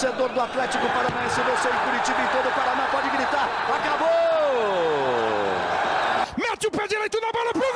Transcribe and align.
torcedor 0.00 0.30
do 0.30 0.40
Atlético 0.40 0.88
Paranaense, 0.88 1.42
você 1.42 1.68
em 1.68 1.72
Curitiba 1.84 2.22
e 2.22 2.28
todo 2.28 2.48
o 2.48 2.52
Paraná 2.52 2.86
pode 2.90 3.10
gritar. 3.10 3.46
Acabou! 3.68 4.08
Mete 6.38 6.66
o 6.68 6.70
pé 6.70 6.88
direito 6.88 7.20
na 7.20 7.30
bola 7.30 7.52
pro 7.52 7.60
gol! 7.60 7.70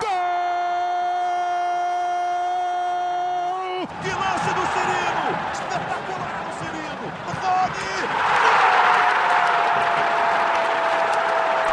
Gol! 0.00 0.06
Que 4.00 4.10
lance 4.10 4.54
do 4.54 4.62
Cirino! 4.70 5.26
Espetacular 5.52 6.38
o 6.46 6.52
Cirino! 6.60 7.06
Rony! 7.42 8.08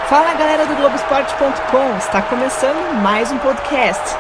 Fala 0.09 0.34
galera 0.34 0.65
do 0.65 0.75
Globoesporte.com, 0.75 1.97
está 1.97 2.23
começando 2.23 2.95
mais 2.95 3.31
um 3.31 3.38
podcast. 3.38 4.18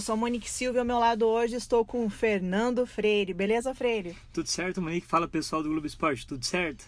Eu 0.00 0.02
sou 0.02 0.16
Monique 0.16 0.50
Silva 0.50 0.78
ao 0.78 0.84
meu 0.86 0.98
lado 0.98 1.26
hoje 1.26 1.56
estou 1.56 1.84
com 1.84 2.06
o 2.06 2.08
Fernando 2.08 2.86
Freire. 2.86 3.34
Beleza, 3.34 3.74
Freire? 3.74 4.16
Tudo 4.32 4.48
certo, 4.48 4.80
Monique? 4.80 5.06
Fala 5.06 5.28
pessoal 5.28 5.62
do 5.62 5.68
Globo 5.68 5.86
Esporte, 5.86 6.26
tudo 6.26 6.42
certo? 6.42 6.86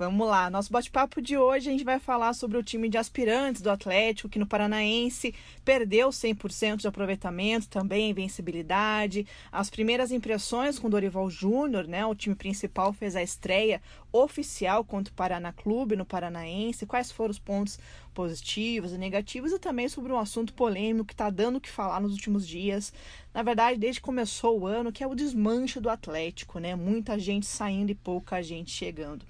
Vamos 0.00 0.26
lá, 0.26 0.48
nosso 0.48 0.72
bate-papo 0.72 1.20
de 1.20 1.36
hoje 1.36 1.68
a 1.68 1.72
gente 1.72 1.84
vai 1.84 1.98
falar 1.98 2.32
sobre 2.32 2.56
o 2.56 2.62
time 2.62 2.88
de 2.88 2.96
aspirantes 2.96 3.60
do 3.60 3.68
Atlético, 3.68 4.30
que 4.30 4.38
no 4.38 4.46
Paranaense 4.46 5.34
perdeu 5.62 6.08
100% 6.08 6.76
de 6.76 6.88
aproveitamento, 6.88 7.68
também 7.68 8.08
invencibilidade. 8.08 9.26
As 9.52 9.68
primeiras 9.68 10.10
impressões 10.10 10.78
com 10.78 10.88
Dorival 10.88 11.28
Júnior, 11.28 11.86
né? 11.86 12.06
O 12.06 12.14
time 12.14 12.34
principal 12.34 12.94
fez 12.94 13.14
a 13.14 13.22
estreia 13.22 13.82
oficial 14.10 14.82
contra 14.84 15.12
o 15.12 15.14
Paraná 15.14 15.52
Clube 15.52 15.96
no 15.96 16.06
Paranaense. 16.06 16.86
Quais 16.86 17.12
foram 17.12 17.32
os 17.32 17.38
pontos 17.38 17.78
positivos 18.14 18.94
e 18.94 18.96
negativos 18.96 19.52
e 19.52 19.58
também 19.58 19.86
sobre 19.86 20.14
um 20.14 20.18
assunto 20.18 20.54
polêmico 20.54 21.08
que 21.08 21.12
está 21.12 21.28
dando 21.28 21.56
o 21.56 21.60
que 21.60 21.68
falar 21.68 22.00
nos 22.00 22.12
últimos 22.12 22.48
dias. 22.48 22.90
Na 23.34 23.42
verdade, 23.42 23.78
desde 23.78 24.00
que 24.00 24.06
começou 24.06 24.60
o 24.60 24.66
ano, 24.66 24.92
que 24.92 25.04
é 25.04 25.06
o 25.06 25.14
desmanche 25.14 25.78
do 25.78 25.90
Atlético, 25.90 26.58
né? 26.58 26.74
Muita 26.74 27.18
gente 27.18 27.44
saindo 27.44 27.92
e 27.92 27.94
pouca 27.94 28.42
gente 28.42 28.70
chegando. 28.70 29.26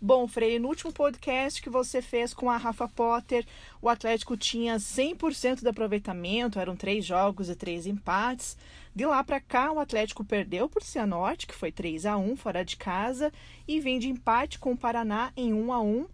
Bom, 0.00 0.28
Freire, 0.28 0.58
no 0.58 0.68
último 0.68 0.92
podcast 0.92 1.60
que 1.60 1.68
você 1.68 2.00
fez 2.00 2.32
com 2.32 2.48
a 2.48 2.56
Rafa 2.56 2.86
Potter, 2.86 3.44
o 3.82 3.88
Atlético 3.88 4.36
tinha 4.36 4.76
100% 4.76 5.60
de 5.60 5.68
aproveitamento, 5.68 6.58
eram 6.58 6.76
três 6.76 7.04
jogos 7.04 7.48
e 7.48 7.56
três 7.56 7.86
empates. 7.86 8.56
De 8.94 9.04
lá 9.04 9.24
para 9.24 9.40
cá, 9.40 9.72
o 9.72 9.80
Atlético 9.80 10.24
perdeu 10.24 10.68
por 10.68 10.82
Cianorte, 10.82 11.46
que 11.46 11.54
foi 11.54 11.72
3 11.72 12.06
a 12.06 12.16
1 12.16 12.36
fora 12.36 12.64
de 12.64 12.76
casa, 12.76 13.32
e 13.66 13.80
vem 13.80 13.98
de 13.98 14.08
empate 14.08 14.58
com 14.58 14.72
o 14.72 14.76
Paraná 14.76 15.32
em 15.36 15.52
1 15.52 15.72
a 15.72 15.80
1 15.80 16.06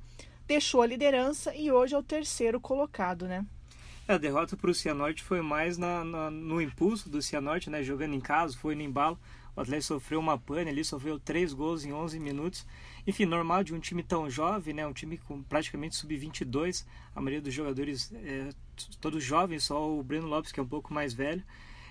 deixou 0.47 0.83
a 0.83 0.87
liderança 0.87 1.55
e 1.55 1.73
hoje 1.73 1.95
é 1.95 1.99
o 1.99 2.03
terceiro 2.03 2.61
colocado, 2.61 3.27
né? 3.27 3.45
É, 4.07 4.15
a 4.15 4.19
derrota 4.19 4.57
para 4.57 4.71
o 4.71 4.75
Cianorte 4.75 5.23
foi 5.23 5.41
mais 5.41 5.79
na, 5.79 6.05
na, 6.05 6.31
no 6.31 6.61
impulso 6.61 7.09
do 7.09 7.23
Cianorte, 7.23 7.71
né? 7.71 7.83
Jogando 7.83 8.15
em 8.15 8.21
casa, 8.21 8.57
foi 8.57 8.75
no 8.75 8.83
embalo. 8.83 9.19
O 9.57 9.61
Atlético 9.61 9.95
sofreu 9.95 10.21
uma 10.21 10.37
pane 10.37 10.69
ali, 10.69 10.85
sofreu 10.85 11.19
três 11.19 11.55
gols 11.55 11.85
em 11.85 11.93
11 11.93 12.21
minutos. 12.21 12.67
Enfim, 13.07 13.27
normal 13.27 13.63
de 13.63 13.75
um 13.75 13.81
time 13.81 14.03
tão 14.03 14.31
jovem, 14.31 14.75
né? 14.75 14.87
Um 14.87 14.93
time 14.93 15.19
com 15.19 15.43
praticamente 15.43 15.97
sub-22. 15.97 16.87
A 17.15 17.21
maioria 17.21 17.43
dos 17.43 17.53
jogadores, 17.53 18.13
é, 18.15 18.51
todos 19.01 19.23
jovens, 19.23 19.65
só 19.65 19.91
o 19.91 20.03
Breno 20.03 20.27
Lopes, 20.27 20.53
que 20.53 20.61
é 20.61 20.63
um 20.63 20.69
pouco 20.69 20.93
mais 20.93 21.13
velho. 21.13 21.43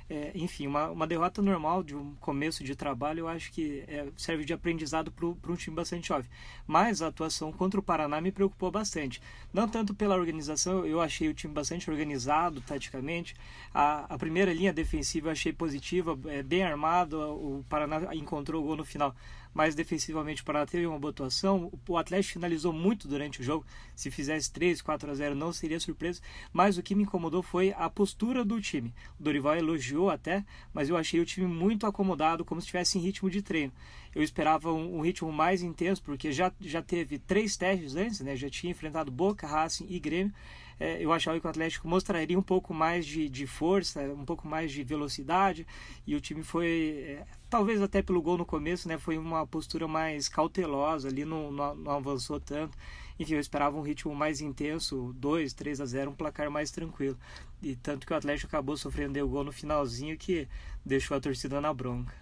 É, 0.09 0.31
enfim, 0.35 0.67
uma, 0.67 0.89
uma 0.89 1.07
derrota 1.07 1.41
normal 1.41 1.81
de 1.81 1.95
um 1.95 2.13
começo 2.15 2.63
de 2.63 2.75
trabalho, 2.75 3.21
eu 3.21 3.27
acho 3.27 3.51
que 3.51 3.83
é, 3.87 4.07
serve 4.17 4.43
de 4.43 4.53
aprendizado 4.53 5.11
para 5.11 5.25
um 5.25 5.55
time 5.55 5.75
bastante 5.75 6.09
jovem. 6.09 6.29
Mas 6.67 7.01
a 7.01 7.07
atuação 7.07 7.51
contra 7.51 7.79
o 7.79 7.83
Paraná 7.83 8.19
me 8.19 8.31
preocupou 8.31 8.69
bastante. 8.69 9.21
Não 9.53 9.67
tanto 9.67 9.93
pela 9.95 10.15
organização, 10.15 10.85
eu 10.85 10.99
achei 10.99 11.29
o 11.29 11.33
time 11.33 11.53
bastante 11.53 11.89
organizado 11.89 12.59
taticamente. 12.61 13.35
A, 13.73 14.13
a 14.13 14.17
primeira 14.17 14.53
linha 14.53 14.73
defensiva 14.73 15.29
eu 15.29 15.31
achei 15.31 15.53
positiva, 15.53 16.19
é, 16.25 16.43
bem 16.43 16.63
armado. 16.63 17.19
O 17.19 17.65
Paraná 17.69 18.13
encontrou 18.13 18.61
o 18.61 18.65
gol 18.65 18.75
no 18.75 18.85
final 18.85 19.15
mas 19.53 19.75
defensivamente 19.75 20.41
o 20.41 20.45
Paraná 20.45 20.65
teve 20.65 20.85
uma 20.87 20.99
boa 20.99 21.11
atuação. 21.11 21.71
O 21.87 21.97
Atlético 21.97 22.33
finalizou 22.33 22.73
muito 22.73 23.07
durante 23.07 23.41
o 23.41 23.43
jogo. 23.43 23.65
Se 23.95 24.09
fizesse 24.09 24.51
3, 24.51 24.81
4 24.81 25.11
a 25.11 25.13
0 25.13 25.35
não 25.35 25.53
seria 25.53 25.79
surpresa. 25.79 26.21
Mas 26.51 26.77
o 26.77 26.83
que 26.83 26.95
me 26.95 27.03
incomodou 27.03 27.43
foi 27.43 27.73
a 27.77 27.89
postura 27.89 28.43
do 28.43 28.59
time. 28.59 28.93
O 29.19 29.23
Dorival 29.23 29.55
elogiou 29.55 30.09
até, 30.09 30.43
mas 30.73 30.89
eu 30.89 30.97
achei 30.97 31.19
o 31.19 31.25
time 31.25 31.47
muito 31.47 31.85
acomodado, 31.85 32.43
como 32.43 32.59
se 32.59 32.65
estivesse 32.65 32.97
em 32.97 33.01
ritmo 33.01 33.29
de 33.29 33.41
treino. 33.41 33.71
Eu 34.15 34.21
esperava 34.21 34.71
um, 34.71 34.97
um, 34.97 35.01
ritmo 35.01 35.31
mais 35.31 35.63
intenso, 35.63 36.01
porque 36.03 36.31
já, 36.31 36.51
já 36.59 36.81
teve 36.81 37.17
três 37.17 37.57
testes 37.57 37.95
antes, 37.95 38.19
né? 38.19 38.35
já 38.35 38.49
tinha 38.49 38.71
enfrentado 38.71 39.11
Boca, 39.11 39.47
Racing 39.47 39.87
e 39.89 39.99
Grêmio 39.99 40.33
é, 40.79 40.97
eu 40.99 41.11
achava 41.11 41.39
que 41.39 41.45
o 41.45 41.49
Atlético 41.49 41.87
mostraria 41.87 42.37
um 42.37 42.41
pouco 42.43 42.73
mais 42.73 43.05
de, 43.05 43.29
de 43.29 43.45
força, 43.45 44.01
um 44.01 44.25
pouco 44.25 44.47
mais 44.47 44.71
de 44.71 44.83
velocidade, 44.83 45.65
e 46.05 46.15
o 46.15 46.21
time 46.21 46.43
foi, 46.43 47.05
é, 47.07 47.25
talvez 47.53 47.79
até 47.83 48.01
pelo 48.01 48.19
gol 48.19 48.35
no 48.35 48.47
começo, 48.47 48.87
né, 48.87 48.97
foi 48.97 49.15
uma 49.15 49.45
postura 49.45 49.87
mais 49.87 50.27
cautelosa, 50.27 51.07
ali 51.07 51.23
não, 51.23 51.51
não, 51.51 51.75
não 51.75 51.91
avançou 51.91 52.39
tanto. 52.39 52.75
Enfim, 53.19 53.35
eu 53.35 53.39
esperava 53.39 53.77
um 53.77 53.81
ritmo 53.81 54.15
mais 54.15 54.41
intenso, 54.41 55.13
2, 55.19 55.53
3 55.53 55.79
a 55.79 55.85
0, 55.85 56.09
um 56.09 56.15
placar 56.15 56.49
mais 56.49 56.71
tranquilo. 56.71 57.15
E 57.61 57.75
tanto 57.75 58.07
que 58.07 58.13
o 58.13 58.15
Atlético 58.15 58.47
acabou 58.47 58.75
sofrendo 58.75 59.23
o 59.23 59.29
gol 59.29 59.43
no 59.43 59.51
finalzinho 59.51 60.17
que 60.17 60.47
deixou 60.83 61.15
a 61.15 61.19
torcida 61.19 61.61
na 61.61 61.71
bronca. 61.71 62.15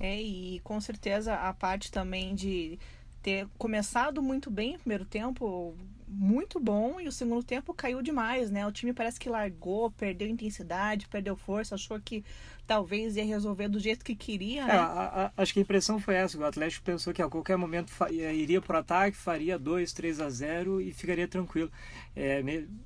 É, 0.00 0.18
e 0.18 0.60
com 0.60 0.80
certeza 0.80 1.34
a 1.34 1.52
parte 1.52 1.92
também 1.92 2.34
de 2.34 2.78
ter 3.22 3.46
começado 3.58 4.22
muito 4.22 4.50
bem 4.50 4.72
no 4.72 4.78
primeiro 4.78 5.04
tempo, 5.04 5.76
muito 6.08 6.58
bom, 6.58 6.98
e 6.98 7.06
o 7.06 7.12
segundo 7.12 7.42
tempo 7.42 7.74
caiu 7.74 8.00
demais, 8.00 8.50
né? 8.50 8.66
O 8.66 8.72
time 8.72 8.94
parece 8.94 9.20
que 9.20 9.28
largou, 9.28 9.90
perdeu 9.90 10.26
intensidade, 10.26 11.06
perdeu 11.06 11.36
força, 11.36 11.74
achou 11.74 12.00
que 12.00 12.24
talvez 12.70 13.16
ia 13.16 13.24
resolver 13.24 13.66
do 13.66 13.80
jeito 13.80 14.04
que 14.04 14.14
queria, 14.14 14.64
né? 14.64 14.74
É, 14.74 14.78
a, 14.78 15.32
a, 15.36 15.42
acho 15.42 15.52
que 15.52 15.58
a 15.58 15.62
impressão 15.62 15.98
foi 15.98 16.14
essa, 16.14 16.38
o 16.38 16.44
Atlético 16.44 16.84
pensou 16.84 17.12
que 17.12 17.20
a 17.20 17.28
qualquer 17.28 17.56
momento 17.56 17.92
iria 18.12 18.62
para 18.62 18.76
o 18.76 18.78
ataque, 18.78 19.16
faria 19.16 19.58
2, 19.58 19.92
3 19.92 20.20
a 20.20 20.30
0 20.30 20.80
e 20.80 20.92
ficaria 20.92 21.26
tranquilo. 21.26 21.68
É, 22.14 22.40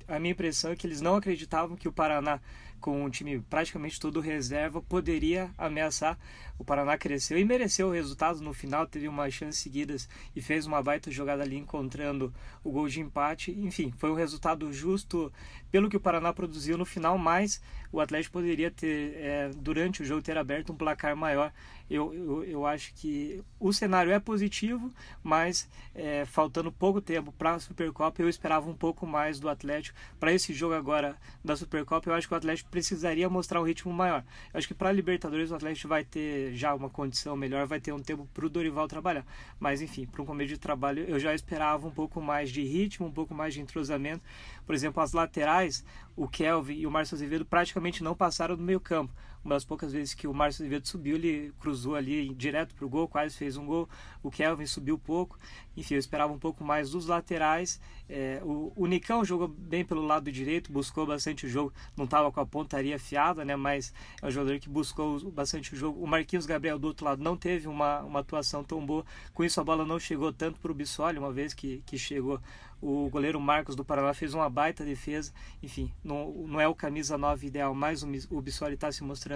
a 0.07 0.17
minha 0.17 0.31
impressão 0.31 0.71
é 0.71 0.75
que 0.75 0.87
eles 0.87 1.01
não 1.01 1.17
acreditavam 1.17 1.77
que 1.77 1.87
o 1.87 1.91
Paraná 1.91 2.41
com 2.85 3.03
um 3.03 3.09
time 3.09 3.39
praticamente 3.39 3.99
todo 3.99 4.19
reserva, 4.19 4.79
poderia 4.79 5.49
ameaçar. 5.57 6.19
O 6.55 6.63
Paraná 6.63 6.95
cresceu 6.95 7.35
e 7.35 7.43
mereceu 7.43 7.87
o 7.87 7.91
resultado 7.91 8.41
no 8.41 8.53
final, 8.53 8.85
teve 8.85 9.07
umas 9.07 9.33
chances 9.33 9.59
seguidas 9.59 10.07
e 10.35 10.41
fez 10.41 10.67
uma 10.67 10.83
baita 10.83 11.09
jogada 11.09 11.41
ali 11.41 11.57
encontrando 11.57 12.31
o 12.63 12.71
gol 12.71 12.87
de 12.87 13.01
empate. 13.01 13.51
Enfim, 13.51 13.91
foi 13.97 14.11
um 14.11 14.13
resultado 14.15 14.71
justo 14.71 15.33
pelo 15.71 15.89
que 15.89 15.97
o 15.97 15.99
Paraná 15.99 16.31
produziu 16.31 16.77
no 16.77 16.85
final, 16.85 17.17
mas 17.17 17.59
o 17.95 18.01
Atlético 18.01 18.33
poderia 18.33 18.69
ter, 18.69 19.13
é, 19.15 19.51
durante 19.55 20.01
o 20.01 20.05
jogo, 20.05 20.21
ter 20.21 20.37
aberto 20.37 20.73
um 20.73 20.75
placar 20.75 21.15
maior. 21.15 21.53
Eu, 21.89 22.13
eu, 22.13 22.43
eu 22.43 22.65
acho 22.65 22.93
que 22.95 23.41
o 23.57 23.71
cenário 23.71 24.11
é 24.11 24.19
positivo, 24.19 24.91
mas 25.23 25.69
é, 25.93 26.25
faltando 26.25 26.71
pouco 26.71 26.99
tempo 26.99 27.31
para 27.31 27.53
a 27.53 27.59
Supercopa, 27.59 28.21
eu 28.21 28.27
esperava 28.27 28.69
um 28.69 28.73
pouco 28.73 29.07
mais 29.07 29.39
do 29.39 29.47
Atlético. 29.47 29.97
Para 30.19 30.33
esse 30.33 30.53
jogo 30.53 30.73
agora 30.73 31.15
da 31.43 31.55
Supercopa, 31.55 32.09
eu 32.09 32.13
acho 32.13 32.27
que 32.27 32.33
o 32.33 32.37
Atlético 32.37 32.69
precisaria 32.69 33.29
mostrar 33.29 33.61
um 33.61 33.63
ritmo 33.63 33.93
maior. 33.93 34.25
Eu 34.53 34.57
acho 34.57 34.67
que 34.67 34.73
para 34.73 34.89
a 34.89 34.91
Libertadores 34.91 35.51
o 35.51 35.55
Atlético 35.55 35.87
vai 35.87 36.03
ter 36.03 36.53
já 36.53 36.75
uma 36.75 36.89
condição 36.89 37.37
melhor, 37.37 37.65
vai 37.65 37.79
ter 37.79 37.93
um 37.93 37.99
tempo 37.99 38.27
para 38.33 38.45
o 38.45 38.49
Dorival 38.49 38.89
trabalhar. 38.89 39.25
Mas 39.57 39.81
enfim, 39.81 40.05
para 40.05 40.21
um 40.21 40.25
começo 40.25 40.49
de 40.49 40.57
trabalho, 40.59 41.05
eu 41.07 41.17
já 41.17 41.33
esperava 41.33 41.87
um 41.87 41.91
pouco 41.91 42.19
mais 42.19 42.49
de 42.49 42.61
ritmo, 42.61 43.07
um 43.07 43.11
pouco 43.11 43.33
mais 43.33 43.53
de 43.53 43.61
entrosamento. 43.61 44.21
Por 44.65 44.75
exemplo, 44.75 45.01
as 45.01 45.13
laterais, 45.13 45.85
o 46.15 46.27
Kelvin 46.27 46.75
e 46.75 46.87
o 46.87 46.91
Márcio 46.91 47.15
Azevedo 47.15 47.45
praticamente 47.45 48.03
não 48.03 48.15
passaram 48.15 48.55
do 48.55 48.63
meio 48.63 48.79
campo. 48.79 49.13
Uma 49.45 49.53
das 49.53 49.63
poucas 49.63 49.93
vezes 49.93 50.15
que 50.15 50.27
o 50.27 50.33
Márcio 50.33 50.63
Azevedo 50.63 50.87
subiu, 50.87 51.17
ele 51.17 51.53
cruzou 51.59 51.93
ali 51.93 52.33
direto 52.33 52.73
para 52.73 52.83
o 52.83 52.89
gol, 52.89 53.07
quase 53.07 53.37
fez 53.37 53.55
um 53.57 53.65
gol. 53.67 53.87
O 54.23 54.31
Kelvin 54.31 54.65
subiu 54.65 54.97
pouco. 54.97 55.37
Enfim, 55.77 55.93
eu 55.93 55.99
esperava 55.99 56.33
um 56.33 56.39
pouco 56.39 56.63
mais 56.63 56.89
dos 56.89 57.05
laterais. 57.05 57.79
É, 58.09 58.41
o, 58.43 58.73
o 58.75 58.87
Nicão 58.87 59.23
jogou 59.23 59.47
bem 59.47 59.85
pelo 59.85 60.01
lado 60.01 60.31
direito, 60.31 60.71
buscou 60.71 61.05
bastante 61.05 61.45
o 61.45 61.49
jogo. 61.49 61.71
Não 61.95 62.05
estava 62.05 62.31
com 62.31 62.39
a 62.39 62.45
pontaria 62.45 62.95
afiada, 62.95 63.45
né? 63.45 63.55
mas 63.55 63.93
é 64.19 64.25
um 64.25 64.31
jogador 64.31 64.59
que 64.59 64.67
buscou 64.67 65.19
bastante 65.29 65.75
o 65.75 65.77
jogo. 65.77 66.03
O 66.03 66.07
Marquinhos 66.07 66.47
Gabriel 66.47 66.79
do 66.79 66.87
outro 66.87 67.05
lado 67.05 67.23
não 67.23 67.37
teve 67.37 67.67
uma, 67.67 68.01
uma 68.01 68.21
atuação 68.21 68.63
tão 68.63 68.83
boa. 68.83 69.05
Com 69.31 69.43
isso, 69.43 69.61
a 69.61 69.63
bola 69.63 69.85
não 69.85 69.99
chegou 69.99 70.33
tanto 70.33 70.59
para 70.59 70.71
o 70.71 70.75
Bissoli, 70.75 71.19
uma 71.19 71.31
vez 71.31 71.53
que, 71.53 71.83
que 71.85 71.99
chegou 71.99 72.41
o 72.85 73.09
goleiro 73.09 73.39
Marcos 73.39 73.75
do 73.75 73.83
Paraná 73.83 74.13
fez 74.13 74.33
uma 74.33 74.49
baita 74.49 74.85
defesa. 74.85 75.33
Enfim, 75.63 75.91
não, 76.03 76.31
não 76.47 76.61
é 76.61 76.67
o 76.67 76.75
camisa 76.75 77.17
9 77.17 77.47
ideal, 77.47 77.73
mas 77.73 78.03
o, 78.03 78.07
o 78.29 78.41
Bissoli 78.41 78.75
está 78.75 78.91
se 78.91 79.03
mostrando 79.03 79.34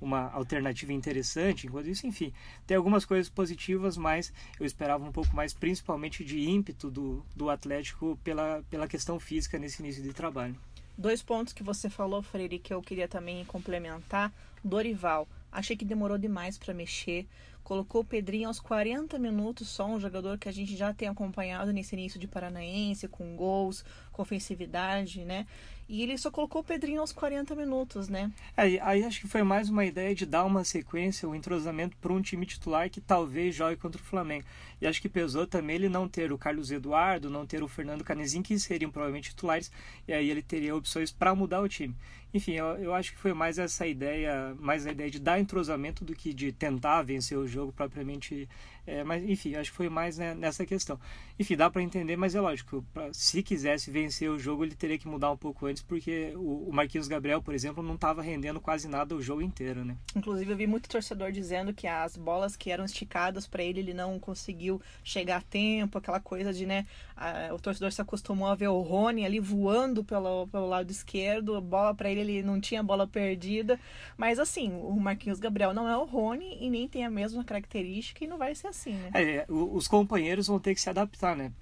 uma 0.00 0.30
alternativa 0.32 0.92
interessante. 0.92 1.66
Enquanto 1.66 1.88
isso, 1.88 2.06
enfim, 2.06 2.32
tem 2.66 2.76
algumas 2.76 3.04
coisas 3.04 3.28
positivas, 3.28 3.96
mas 3.96 4.32
eu 4.58 4.66
esperava 4.66 5.04
um 5.04 5.12
pouco 5.12 5.34
mais, 5.34 5.52
principalmente 5.52 6.24
de 6.24 6.40
ímpeto 6.40 6.90
do, 6.90 7.24
do 7.34 7.50
Atlético 7.50 8.18
pela, 8.22 8.62
pela 8.70 8.86
questão 8.86 9.18
física 9.18 9.58
nesse 9.58 9.82
início 9.82 10.02
de 10.02 10.12
trabalho. 10.12 10.56
Dois 10.96 11.22
pontos 11.22 11.52
que 11.52 11.62
você 11.62 11.90
falou, 11.90 12.22
Freire, 12.22 12.58
que 12.58 12.72
eu 12.72 12.80
queria 12.80 13.08
também 13.08 13.44
complementar. 13.44 14.32
Dorival, 14.62 15.28
achei 15.50 15.76
que 15.76 15.84
demorou 15.84 16.16
demais 16.16 16.56
para 16.56 16.72
mexer 16.72 17.26
colocou 17.64 18.02
o 18.02 18.04
Pedrinho 18.04 18.46
aos 18.46 18.60
40 18.60 19.18
minutos, 19.18 19.68
só 19.68 19.86
um 19.86 19.98
jogador 19.98 20.38
que 20.38 20.48
a 20.48 20.52
gente 20.52 20.76
já 20.76 20.92
tem 20.92 21.08
acompanhado 21.08 21.72
nesse 21.72 21.96
início 21.96 22.20
de 22.20 22.28
Paranaense, 22.28 23.08
com 23.08 23.34
gols, 23.34 23.84
com 24.12 24.22
ofensividade, 24.22 25.24
né? 25.24 25.46
E 25.88 26.02
ele 26.02 26.16
só 26.16 26.30
colocou 26.30 26.62
o 26.62 26.64
Pedrinho 26.64 27.00
aos 27.00 27.12
40 27.12 27.54
minutos, 27.54 28.08
né? 28.08 28.30
É, 28.56 28.78
aí 28.80 29.04
acho 29.04 29.20
que 29.20 29.28
foi 29.28 29.42
mais 29.42 29.68
uma 29.68 29.84
ideia 29.84 30.14
de 30.14 30.24
dar 30.24 30.44
uma 30.44 30.64
sequência, 30.64 31.28
um 31.28 31.34
entrosamento 31.34 31.96
para 31.98 32.12
um 32.12 32.22
time 32.22 32.46
titular 32.46 32.88
que 32.88 33.00
talvez 33.00 33.54
jogue 33.54 33.76
contra 33.76 34.00
o 34.00 34.04
Flamengo. 34.04 34.46
E 34.80 34.86
acho 34.86 35.00
que 35.00 35.08
pesou 35.08 35.46
também 35.46 35.76
ele 35.76 35.88
não 35.88 36.08
ter 36.08 36.32
o 36.32 36.38
Carlos 36.38 36.70
Eduardo, 36.70 37.28
não 37.28 37.46
ter 37.46 37.62
o 37.62 37.68
Fernando 37.68 38.04
Canezinho, 38.04 38.42
que 38.42 38.58
seriam 38.58 38.90
provavelmente 38.90 39.30
titulares, 39.30 39.70
e 40.08 40.12
aí 40.12 40.30
ele 40.30 40.42
teria 40.42 40.74
opções 40.74 41.10
para 41.10 41.34
mudar 41.34 41.60
o 41.60 41.68
time. 41.68 41.94
Enfim, 42.34 42.54
eu, 42.54 42.66
eu 42.78 42.92
acho 42.94 43.12
que 43.12 43.18
foi 43.18 43.32
mais 43.32 43.58
essa 43.58 43.86
ideia, 43.86 44.56
mais 44.58 44.84
a 44.86 44.90
ideia 44.90 45.08
de 45.08 45.20
dar 45.20 45.38
entrosamento 45.38 46.04
do 46.04 46.16
que 46.16 46.34
de 46.34 46.50
tentar 46.50 47.00
vencer 47.02 47.38
o 47.38 47.46
jogo 47.46 47.72
propriamente. 47.72 48.48
É, 48.86 49.02
mas, 49.02 49.24
enfim, 49.24 49.54
acho 49.54 49.70
que 49.70 49.76
foi 49.76 49.88
mais 49.88 50.18
né, 50.18 50.34
nessa 50.34 50.66
questão. 50.66 50.98
Enfim, 51.38 51.56
dá 51.56 51.70
para 51.70 51.82
entender, 51.82 52.16
mas 52.16 52.34
é 52.34 52.40
lógico, 52.40 52.84
pra, 52.92 53.12
se 53.12 53.42
quisesse 53.42 53.90
vencer 53.90 54.30
o 54.30 54.38
jogo, 54.38 54.64
ele 54.64 54.74
teria 54.74 54.98
que 54.98 55.08
mudar 55.08 55.30
um 55.30 55.36
pouco 55.36 55.66
antes, 55.66 55.82
porque 55.82 56.32
o, 56.36 56.68
o 56.68 56.72
Marquinhos 56.72 57.08
Gabriel, 57.08 57.42
por 57.42 57.54
exemplo, 57.54 57.82
não 57.82 57.94
estava 57.94 58.22
rendendo 58.22 58.60
quase 58.60 58.88
nada 58.88 59.14
o 59.14 59.22
jogo 59.22 59.42
inteiro, 59.42 59.84
né? 59.84 59.96
Inclusive, 60.14 60.52
eu 60.52 60.56
vi 60.56 60.66
muito 60.66 60.88
torcedor 60.88 61.32
dizendo 61.32 61.72
que 61.72 61.86
as 61.86 62.16
bolas 62.16 62.56
que 62.56 62.70
eram 62.70 62.84
esticadas 62.84 63.46
para 63.46 63.62
ele, 63.62 63.80
ele 63.80 63.94
não 63.94 64.18
conseguiu 64.18 64.80
chegar 65.02 65.38
a 65.38 65.40
tempo, 65.40 65.98
aquela 65.98 66.20
coisa 66.20 66.52
de, 66.52 66.66
né, 66.66 66.86
a, 67.16 67.52
o 67.54 67.58
torcedor 67.58 67.90
se 67.92 68.02
acostumou 68.02 68.48
a 68.48 68.54
ver 68.54 68.68
o 68.68 68.80
Rony 68.80 69.24
ali 69.24 69.40
voando 69.40 70.04
pelo, 70.04 70.46
pelo 70.48 70.68
lado 70.68 70.90
esquerdo, 70.90 71.60
bola 71.60 71.94
para 71.94 72.10
ele 72.10 72.20
ele 72.20 72.42
não 72.42 72.60
tinha 72.60 72.82
bola 72.82 73.06
perdida. 73.06 73.78
Mas 74.16 74.38
assim, 74.38 74.72
o 74.72 74.98
Marquinhos 74.98 75.38
Gabriel 75.38 75.72
não 75.72 75.88
é 75.88 75.96
o 75.96 76.04
Rony 76.04 76.58
e 76.60 76.70
nem 76.70 76.88
tem 76.88 77.04
a 77.04 77.10
mesma 77.10 77.44
característica 77.44 78.24
e 78.24 78.26
não 78.26 78.38
vai 78.38 78.54
ser 78.54 78.68
assim, 78.74 78.94
né? 78.94 79.10
É, 79.14 79.46
os 79.48 79.86
companheiros 79.86 80.48
vão 80.48 80.58
ter 80.58 80.74
que 80.74 80.80
se 80.80 80.90
adaptar, 80.90 81.36
né? 81.36 81.52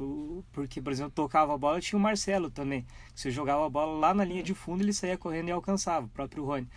Porque, 0.53 0.81
por 0.81 0.93
exemplo, 0.93 1.13
tocava 1.13 1.55
a 1.55 1.59
bola, 1.59 1.81
tinha 1.81 1.99
o 1.99 2.03
Marcelo 2.03 2.51
também. 2.51 2.87
Você 3.15 3.31
jogava 3.31 3.67
a 3.67 3.71
bola 3.71 3.99
lá 3.99 4.15
na 4.15 4.25
linha 4.25 4.43
de 4.43 4.55
fundo, 4.55 4.83
ele 4.83 4.93
saía 4.93 5.19
correndo 5.19 5.49
e 5.49 5.53
alcançava, 5.53 6.07
o 6.07 6.09
próprio 6.09 6.45
Rony. 6.45 6.69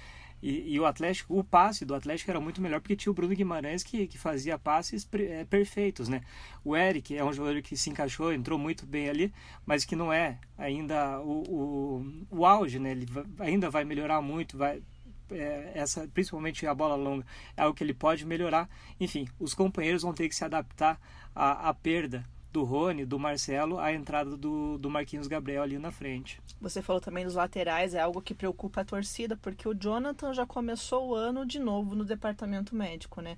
E, 0.41 0.75
e, 0.75 0.79
o 0.79 0.85
Atlético, 0.85 1.39
o 1.39 1.43
passe 1.43 1.85
do 1.85 1.95
Atlético 1.95 2.29
era 2.29 2.39
muito 2.39 2.61
melhor 2.61 2.79
porque 2.79 2.95
tinha 2.95 3.09
o 3.09 3.15
Bruno 3.15 3.33
Guimarães 3.33 3.81
que, 3.81 4.05
que 4.05 4.17
fazia 4.17 4.59
passes 4.59 5.07
é, 5.13 5.43
perfeitos, 5.45 6.07
né? 6.07 6.21
O 6.63 6.75
Eric 6.75 7.17
é 7.17 7.23
um 7.23 7.33
jogador 7.33 7.61
que 7.63 7.75
se 7.75 7.89
encaixou, 7.89 8.31
entrou 8.31 8.59
muito 8.59 8.85
bem 8.85 9.09
ali, 9.09 9.33
mas 9.65 9.85
que 9.85 9.95
não 9.95 10.13
é 10.13 10.37
ainda 10.57 11.19
o, 11.21 11.41
o, 11.49 12.25
o 12.29 12.45
auge, 12.45 12.77
né? 12.77 12.91
Ele 12.91 13.07
ainda 13.39 13.71
vai 13.71 13.85
melhorar 13.85 14.21
muito, 14.21 14.57
vai 14.57 14.83
é, 15.31 15.71
essa 15.73 16.07
principalmente 16.13 16.65
a 16.67 16.73
bola 16.73 16.95
longa 16.95 17.25
é 17.55 17.61
algo 17.61 17.75
que 17.75 17.83
ele 17.83 17.93
pode 17.93 18.25
melhorar. 18.25 18.69
Enfim, 18.99 19.27
os 19.39 19.53
companheiros 19.53 20.01
vão 20.01 20.13
ter 20.13 20.29
que 20.29 20.35
se 20.35 20.43
adaptar 20.43 20.99
à, 21.35 21.69
à 21.69 21.73
perda 21.73 22.25
do 22.55 22.63
Rony, 22.63 23.05
do 23.05 23.19
Marcelo, 23.19 23.77
a 23.77 23.91
entrada 23.91 24.37
do, 24.37 24.77
do 24.77 24.89
Marquinhos 24.89 25.27
Gabriel 25.27 25.61
ali 25.61 25.77
na 25.77 25.91
frente. 25.91 26.39
Você 26.61 26.81
falou 26.81 27.01
também 27.01 27.25
dos 27.25 27.35
laterais, 27.35 27.93
é 27.93 27.99
algo 27.99 28.21
que 28.21 28.33
preocupa 28.33 28.79
a 28.79 28.85
torcida, 28.85 29.35
porque 29.35 29.67
o 29.67 29.73
Jonathan 29.73 30.33
já 30.33 30.45
começou 30.45 31.09
o 31.09 31.15
ano 31.15 31.45
de 31.45 31.59
novo 31.59 31.95
no 31.95 32.05
departamento 32.05 32.73
médico, 32.73 33.19
né? 33.19 33.37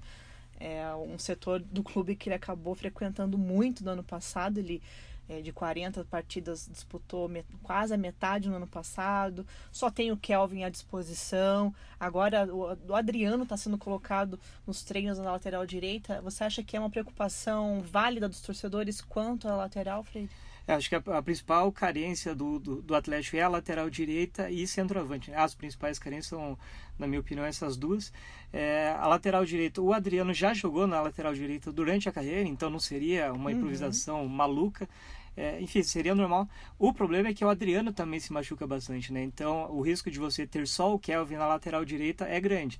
É 0.60 0.94
um 0.94 1.18
setor 1.18 1.60
do 1.60 1.82
clube 1.82 2.16
que 2.16 2.30
ele 2.30 2.36
acabou 2.36 2.76
frequentando 2.76 3.38
muito 3.38 3.84
no 3.84 3.92
ano 3.92 4.04
passado. 4.04 4.60
Ele 4.60 4.82
é, 5.30 5.42
de 5.42 5.52
40 5.52 6.04
partidas 6.06 6.70
disputou 6.72 7.30
quase 7.64 7.94
a 7.94 7.98
metade 7.98 8.50
no 8.50 8.56
ano 8.56 8.68
passado. 8.68 9.46
Só 9.72 9.90
tem 9.90 10.12
o 10.12 10.18
Kelvin 10.18 10.64
à 10.64 10.70
disposição. 10.70 11.74
Agora 12.00 12.46
o, 12.54 12.78
o 12.88 12.96
Adriano 12.96 13.44
está 13.44 13.58
sendo 13.58 13.78
colocado 13.78 14.40
nos 14.66 14.84
treinos 14.84 15.18
na 15.18 15.32
lateral 15.32 15.66
direita. 15.66 16.22
Você 16.22 16.44
acha 16.44 16.64
que 16.64 16.78
é 16.78 16.80
uma 16.80 16.90
preocupação 16.90 17.82
válida 17.82 18.30
dos 18.30 18.42
torcedores 18.42 19.02
quanto 19.02 19.48
à 19.48 19.56
lateral, 19.56 20.04
Freire? 20.04 20.30
É, 20.68 20.74
acho 20.74 20.90
que 20.90 20.96
a, 20.96 21.02
a, 21.18 21.22
principal 21.22 21.72
carência 21.72 22.36
do, 22.36 22.60
do, 22.60 22.82
do, 22.82 22.94
Atlético 22.94 23.38
é 23.38 23.42
a 23.42 23.48
lateral 23.48 23.90
direita 23.90 24.52
e 24.52 24.68
centroavante. 24.68 25.32
Né? 25.32 25.38
As 25.38 25.56
principais 25.56 25.98
carências 25.98 26.28
são, 26.28 26.58
na 27.00 27.08
minha 27.08 27.22
opinião, 27.22 27.46
essas 27.46 27.78
duas. 27.78 28.12
É, 28.52 28.94
a 29.00 29.08
lateral 29.08 29.46
direita, 29.46 29.82
o 29.82 29.94
Adriano 29.94 30.34
já 30.34 30.54
jogou 30.54 30.86
na 30.86 31.00
lateral 31.00 31.34
direita 31.34 31.72
durante 31.72 32.10
a 32.10 32.12
carreira, 32.12 32.48
então 32.48 32.70
não 32.70 32.80
seria 32.80 33.32
uma 33.32 33.50
uhum. 33.50 33.56
improvisação 33.56 34.24
uhum. 34.24 34.28
maluca. 34.28 34.90
É, 35.38 35.62
enfim, 35.62 35.84
seria 35.84 36.14
normal. 36.14 36.50
O 36.78 36.92
problema 36.92 37.30
é 37.30 37.34
que 37.34 37.46
o 37.46 37.50
Adriano 37.50 37.94
também 37.94 38.20
se 38.20 38.34
machuca 38.34 38.66
bastante, 38.68 39.14
né? 39.14 39.24
Então, 39.24 39.72
o 39.72 39.82
risco 39.82 40.12
de 40.12 40.20
você 40.20 40.48
ter 40.48 40.68
só 40.68 40.94
o 40.94 41.00
Kelvin 41.00 41.36
na 41.36 41.48
lateral 41.48 41.86
direita 41.86 42.26
é 42.26 42.42
grande. 42.42 42.80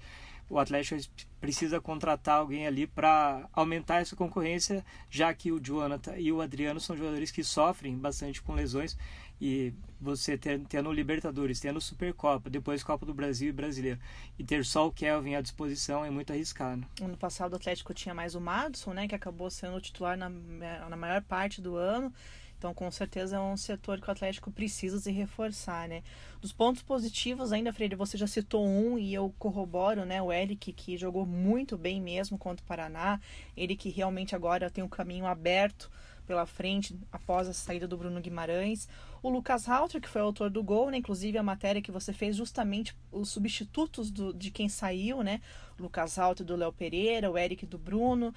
O 0.50 0.58
Atlético 0.58 1.02
precisa 1.40 1.80
contratar 1.82 2.40
alguém 2.40 2.66
ali 2.66 2.88
para 2.88 3.48
aumentar 3.54 4.02
essa 4.02 4.16
concorrência, 4.16 4.84
já 5.10 5.34
que 5.34 5.52
o 5.52 5.60
Jonathan 5.60 6.18
e 6.18 6.32
o 6.32 6.42
Adriano 6.42 6.80
são 6.80 6.96
jogadores 6.96 7.32
que 7.32 7.44
sofrem 7.44 7.98
bastante 7.98 8.42
com 8.42 8.54
lesões 8.54 8.98
e 9.40 9.74
você 10.00 10.38
tendo 10.38 10.92
Libertadores, 10.92 11.60
tendo 11.60 11.80
Supercopa, 11.80 12.50
depois 12.50 12.84
Copa 12.84 13.06
do 13.06 13.14
Brasil 13.14 13.50
e 13.50 13.52
Brasileiro, 13.52 14.00
e 14.38 14.44
ter 14.44 14.66
só 14.66 14.88
o 14.88 14.92
Kelvin 14.92 15.36
à 15.36 15.42
disposição 15.42 16.04
é 16.04 16.10
muito 16.10 16.32
arriscado. 16.32 16.86
Ano 17.02 17.18
passado 17.18 17.54
o 17.54 17.56
Atlético 17.56 17.94
tinha 17.94 18.16
mais 18.16 18.36
o 18.36 18.42
Madison, 18.42 18.94
né, 18.94 19.08
que 19.08 19.16
acabou 19.16 19.50
sendo 19.50 19.80
titular 19.80 20.18
na, 20.18 20.30
na 20.30 20.96
maior 20.96 21.22
parte 21.22 21.62
do 21.62 21.76
ano. 21.76 22.12
Então, 22.58 22.74
com 22.74 22.90
certeza 22.90 23.36
é 23.36 23.40
um 23.40 23.56
setor 23.56 24.02
que 24.02 24.08
o 24.08 24.12
Atlético 24.12 24.52
precisa 24.52 25.00
se 25.00 25.12
reforçar, 25.12 25.88
né? 25.88 26.02
Dos 26.42 26.52
pontos 26.52 26.82
positivos, 26.82 27.52
ainda, 27.52 27.72
Freire, 27.72 27.96
você 27.96 28.18
já 28.18 28.26
citou 28.26 28.66
um 28.68 28.98
e 28.98 29.14
eu 29.14 29.34
corroboro, 29.38 30.06
né? 30.06 30.22
O 30.22 30.32
Eric, 30.32 30.74
que 30.74 30.98
jogou 30.98 31.26
muito 31.26 31.78
bem 31.78 32.02
mesmo 32.02 32.38
contra 32.38 32.64
o 32.64 32.68
Paraná. 32.68 33.20
Ele 33.56 33.76
que 33.76 33.90
realmente 33.90 34.36
agora 34.36 34.72
tem 34.72 34.84
um 34.84 34.90
caminho 34.90 35.28
aberto 35.28 35.90
pela 36.26 36.46
frente 36.46 37.00
após 37.12 37.48
a 37.48 37.54
saída 37.54 37.88
do 37.88 37.96
Bruno 37.96 38.20
Guimarães. 38.20 38.90
O 39.22 39.30
Lucas 39.30 39.68
Halter, 39.68 40.02
que 40.02 40.10
foi 40.10 40.22
autor 40.22 40.50
do 40.50 40.64
gol, 40.64 40.90
né? 40.90 40.98
Inclusive 40.98 41.38
a 41.38 41.44
matéria 41.44 41.82
que 41.82 41.92
você 41.92 42.12
fez 42.12 42.36
justamente 42.36 42.96
os 43.12 43.30
substitutos 43.30 44.12
do, 44.12 44.34
de 44.34 44.52
quem 44.52 44.68
saiu, 44.68 45.24
né? 45.24 45.42
O 45.80 45.84
Lucas 45.84 46.18
Halter 46.18 46.46
do 46.46 46.56
Léo 46.56 46.74
Pereira, 46.74 47.32
o 47.32 47.38
Eric 47.38 47.66
do 47.66 47.78
Bruno 47.78 48.34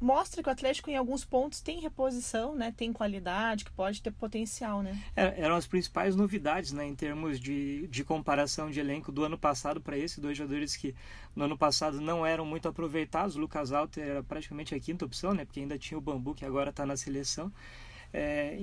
mostra 0.00 0.42
que 0.42 0.48
o 0.48 0.52
Atlético 0.52 0.90
em 0.90 0.96
alguns 0.96 1.24
pontos 1.24 1.60
tem 1.60 1.80
reposição, 1.80 2.54
né? 2.54 2.72
Tem 2.76 2.92
qualidade, 2.92 3.64
que 3.64 3.70
pode 3.70 4.00
ter 4.00 4.10
potencial, 4.10 4.82
né? 4.82 4.98
É, 5.14 5.40
eram 5.40 5.54
as 5.54 5.66
principais 5.66 6.16
novidades, 6.16 6.72
né? 6.72 6.86
Em 6.86 6.94
termos 6.94 7.38
de, 7.38 7.86
de 7.88 8.02
comparação 8.02 8.70
de 8.70 8.80
elenco 8.80 9.12
do 9.12 9.24
ano 9.24 9.38
passado 9.38 9.80
para 9.80 9.98
esse, 9.98 10.20
dois 10.20 10.36
jogadores 10.36 10.76
que 10.76 10.94
no 11.36 11.44
ano 11.44 11.56
passado 11.56 12.00
não 12.00 12.24
eram 12.24 12.46
muito 12.46 12.68
aproveitados. 12.68 13.36
O 13.36 13.40
Lucas 13.40 13.72
Alter 13.72 14.04
era 14.04 14.22
praticamente 14.22 14.74
a 14.74 14.80
quinta 14.80 15.04
opção, 15.04 15.34
né? 15.34 15.44
Porque 15.44 15.60
ainda 15.60 15.78
tinha 15.78 15.98
o 15.98 16.00
Bambu, 16.00 16.34
que 16.34 16.44
agora 16.44 16.70
está 16.70 16.86
na 16.86 16.96
seleção. 16.96 17.52
É, 18.12 18.56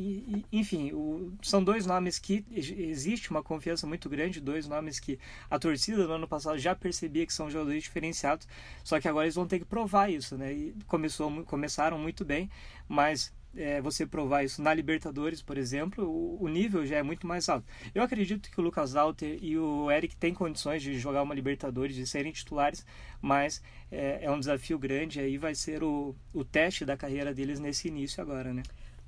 enfim, 0.51 0.91
o, 0.91 1.33
são 1.41 1.63
dois 1.63 1.85
nomes 1.85 2.19
que 2.19 2.45
existe 2.51 3.31
uma 3.31 3.41
confiança 3.41 3.87
muito 3.87 4.09
grande, 4.09 4.41
dois 4.41 4.67
nomes 4.67 4.99
que 4.99 5.17
a 5.49 5.57
torcida 5.57 6.05
no 6.05 6.13
ano 6.13 6.27
passado 6.27 6.57
já 6.57 6.75
percebia 6.75 7.25
que 7.25 7.33
são 7.33 7.49
jogadores 7.49 7.83
diferenciados, 7.83 8.47
só 8.83 8.99
que 8.99 9.07
agora 9.07 9.25
eles 9.25 9.35
vão 9.35 9.47
ter 9.47 9.59
que 9.59 9.65
provar 9.65 10.11
isso, 10.11 10.37
né? 10.37 10.53
E 10.53 10.75
começou, 10.87 11.31
começaram 11.45 11.97
muito 11.97 12.25
bem, 12.25 12.49
mas 12.87 13.33
é, 13.55 13.81
você 13.81 14.05
provar 14.05 14.43
isso 14.43 14.61
na 14.61 14.73
Libertadores, 14.73 15.41
por 15.41 15.57
exemplo, 15.57 16.05
o, 16.05 16.43
o, 16.43 16.47
nível 16.47 16.85
já 16.85 16.97
é 16.97 17.03
muito 17.03 17.25
mais 17.25 17.49
alto. 17.49 17.65
Eu 17.93 18.03
acredito 18.03 18.51
que 18.51 18.59
o 18.59 18.63
Lucas 18.63 18.95
Alter 18.95 19.39
e 19.41 19.57
o 19.57 19.89
Eric 19.89 20.15
têm 20.15 20.33
condições 20.33 20.81
de 20.83 20.99
jogar 20.99 21.23
uma 21.23 21.33
Libertadores, 21.33 21.95
de 21.95 22.05
serem 22.05 22.31
titulares, 22.31 22.85
mas 23.21 23.61
é, 23.91 24.19
é 24.23 24.31
um 24.31 24.39
desafio 24.39 24.77
grande, 24.77 25.19
aí 25.19 25.37
vai 25.37 25.55
ser 25.55 25.83
o, 25.83 26.15
o 26.33 26.43
teste 26.45 26.85
da 26.85 26.95
carreira 26.95 27.33
deles 27.33 27.59
nesse 27.59 27.87
início 27.87 28.21
agora, 28.21 28.53
né? 28.53 28.63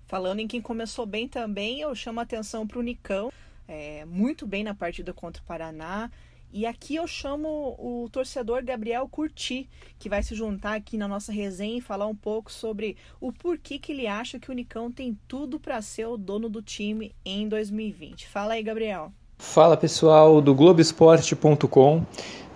Falando 0.09 0.39
em 0.39 0.47
quem 0.47 0.59
começou 0.59 1.05
bem 1.05 1.27
também, 1.27 1.81
eu 1.81 1.93
chamo 1.93 2.19
a 2.19 2.23
atenção 2.23 2.65
para 2.65 2.79
o 2.79 2.81
Nicão, 2.81 3.31
é, 3.67 4.03
muito 4.05 4.47
bem 4.47 4.63
na 4.63 4.73
partida 4.73 5.13
contra 5.13 5.39
o 5.39 5.45
Paraná. 5.45 6.09
E 6.51 6.65
aqui 6.65 6.95
eu 6.95 7.05
chamo 7.05 7.75
o 7.77 8.09
torcedor 8.11 8.63
Gabriel 8.63 9.07
Curti, 9.07 9.69
que 9.99 10.09
vai 10.09 10.23
se 10.23 10.33
juntar 10.33 10.73
aqui 10.73 10.97
na 10.97 11.07
nossa 11.07 11.31
resenha 11.31 11.77
e 11.77 11.81
falar 11.81 12.07
um 12.07 12.15
pouco 12.15 12.51
sobre 12.51 12.97
o 13.21 13.31
porquê 13.31 13.77
que 13.77 13.91
ele 13.91 14.07
acha 14.07 14.39
que 14.39 14.49
o 14.49 14.53
Nicão 14.55 14.91
tem 14.91 15.15
tudo 15.27 15.59
para 15.59 15.79
ser 15.79 16.07
o 16.07 16.17
dono 16.17 16.49
do 16.49 16.59
time 16.59 17.15
em 17.23 17.47
2020. 17.47 18.27
Fala 18.29 18.55
aí, 18.55 18.63
Gabriel. 18.63 19.13
Fala 19.41 19.77
pessoal 19.77 20.41
do 20.41 20.53
Globoesporte.com. 20.53 22.03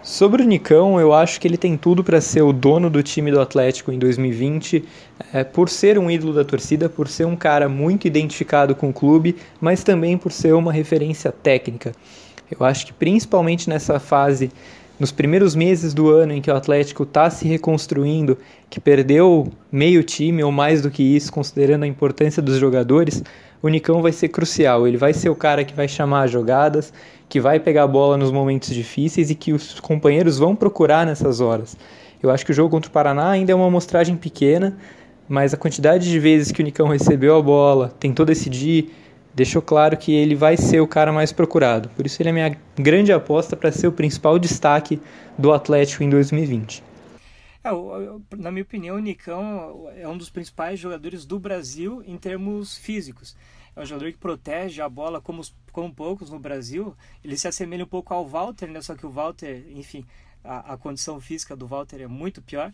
Sobre 0.04 0.44
o 0.44 0.46
Nicão, 0.46 1.00
eu 1.00 1.14
acho 1.14 1.40
que 1.40 1.48
ele 1.48 1.58
tem 1.58 1.78
tudo 1.78 2.04
para 2.04 2.20
ser 2.20 2.42
o 2.42 2.52
dono 2.52 2.90
do 2.90 3.02
time 3.02 3.32
do 3.32 3.40
Atlético 3.40 3.90
em 3.90 3.98
2020, 3.98 4.84
é, 5.34 5.46
por 5.46 5.70
ser 5.70 5.98
um 5.98 6.12
ídolo 6.12 6.34
da 6.34 6.44
torcida, 6.44 6.90
por 6.90 7.08
ser 7.08 7.26
um 7.26 7.38
cara 7.38 7.70
muito 7.70 8.06
identificado 8.06 8.76
com 8.76 8.90
o 8.90 8.94
clube, 8.94 9.38
mas 9.62 9.82
também 9.82 10.18
por 10.18 10.34
ser 10.34 10.54
uma 10.54 10.74
referência 10.74 11.32
técnica. 11.32 11.94
Eu 12.52 12.66
acho 12.66 12.86
que 12.86 12.94
principalmente 12.94 13.70
nessa 13.70 13.98
fase, 13.98 14.52
nos 15.00 15.12
primeiros 15.12 15.56
meses 15.56 15.94
do 15.94 16.10
ano 16.10 16.34
em 16.34 16.42
que 16.42 16.52
o 16.52 16.56
Atlético 16.56 17.04
está 17.04 17.30
se 17.30 17.48
reconstruindo, 17.48 18.38
que 18.70 18.80
perdeu 18.82 19.48
meio 19.72 20.04
time 20.04 20.44
ou 20.44 20.52
mais 20.52 20.82
do 20.82 20.92
que 20.92 21.02
isso, 21.02 21.32
considerando 21.32 21.84
a 21.84 21.88
importância 21.88 22.42
dos 22.42 22.58
jogadores, 22.58 23.24
o 23.64 23.70
Nicão 23.70 24.02
vai 24.02 24.12
ser 24.12 24.28
crucial. 24.28 24.86
Ele 24.86 24.98
vai 24.98 25.14
ser 25.14 25.30
o 25.30 25.36
cara 25.36 25.64
que 25.64 25.74
vai 25.74 25.88
chamar 25.88 26.24
as 26.24 26.32
jogadas, 26.32 26.94
que 27.30 27.40
vai 27.40 27.62
pegar 27.62 27.84
a 27.84 27.88
bola 27.88 28.18
nos 28.18 28.30
momentos 28.30 28.76
difíceis 28.76 29.30
e 29.30 29.36
que 29.36 29.54
os 29.54 29.80
companheiros 29.80 30.38
vão 30.38 30.54
procurar 30.54 31.06
nessas 31.06 31.40
horas. 31.40 31.78
Eu 32.22 32.30
acho 32.30 32.46
que 32.46 32.52
o 32.52 32.54
jogo 32.54 32.70
contra 32.70 32.90
o 32.90 32.92
Paraná 32.92 33.32
ainda 33.32 33.54
é 33.54 33.56
uma 33.56 33.68
amostragem 33.68 34.18
pequena, 34.18 34.78
mas 35.30 35.54
a 35.54 35.58
quantidade 35.58 36.10
de 36.10 36.20
vezes 36.20 36.52
que 36.52 36.62
o 36.62 36.64
Nicão 36.64 36.90
recebeu 36.90 37.38
a 37.38 37.42
bola, 37.42 37.94
tentou 38.00 38.26
decidir, 38.26 38.92
deixou 39.34 39.62
claro 39.62 39.96
que 39.96 40.14
ele 40.14 40.36
vai 40.36 40.58
ser 40.58 40.82
o 40.82 40.88
cara 40.88 41.14
mais 41.14 41.32
procurado. 41.32 41.90
Por 41.96 42.06
isso 42.06 42.22
ele 42.22 42.30
é 42.30 42.34
minha 42.34 42.58
grande 42.78 43.14
aposta 43.14 43.56
para 43.56 43.72
ser 43.72 43.88
o 43.88 43.94
principal 43.94 44.38
destaque 44.38 45.02
do 45.38 45.54
Atlético 45.54 46.04
em 46.04 46.10
2020. 46.10 46.84
É, 47.64 47.70
na 48.36 48.52
minha 48.52 48.64
opinião, 48.64 48.98
o 48.98 49.00
Nicão 49.00 49.90
é 49.96 50.08
um 50.08 50.18
dos 50.18 50.30
principais 50.30 50.80
jogadores 50.80 51.26
do 51.26 51.40
Brasil 51.40 52.04
em 52.06 52.18
termos 52.18 52.78
físicos. 52.78 53.36
É 53.76 53.82
um 53.82 53.86
jogador 53.86 54.12
que 54.12 54.18
protege 54.18 54.82
a 54.82 54.90
bola 54.90 55.22
como, 55.22 55.42
como 55.72 55.94
poucos 55.94 56.30
no 56.30 56.40
Brasil. 56.40 56.96
Ele 57.24 57.38
se 57.38 57.48
assemelha 57.48 57.86
um 57.86 57.88
pouco 57.88 58.14
ao 58.14 58.28
Walter, 58.28 58.68
né? 58.68 58.82
só 58.82 58.96
que 58.96 59.06
o 59.06 59.10
Walter, 59.10 59.66
enfim, 59.70 60.06
a, 60.44 60.74
a 60.74 60.78
condição 60.78 61.20
física 61.22 61.56
do 61.56 61.66
Walter 61.66 62.02
é 62.02 62.08
muito 62.08 62.42
pior 62.42 62.74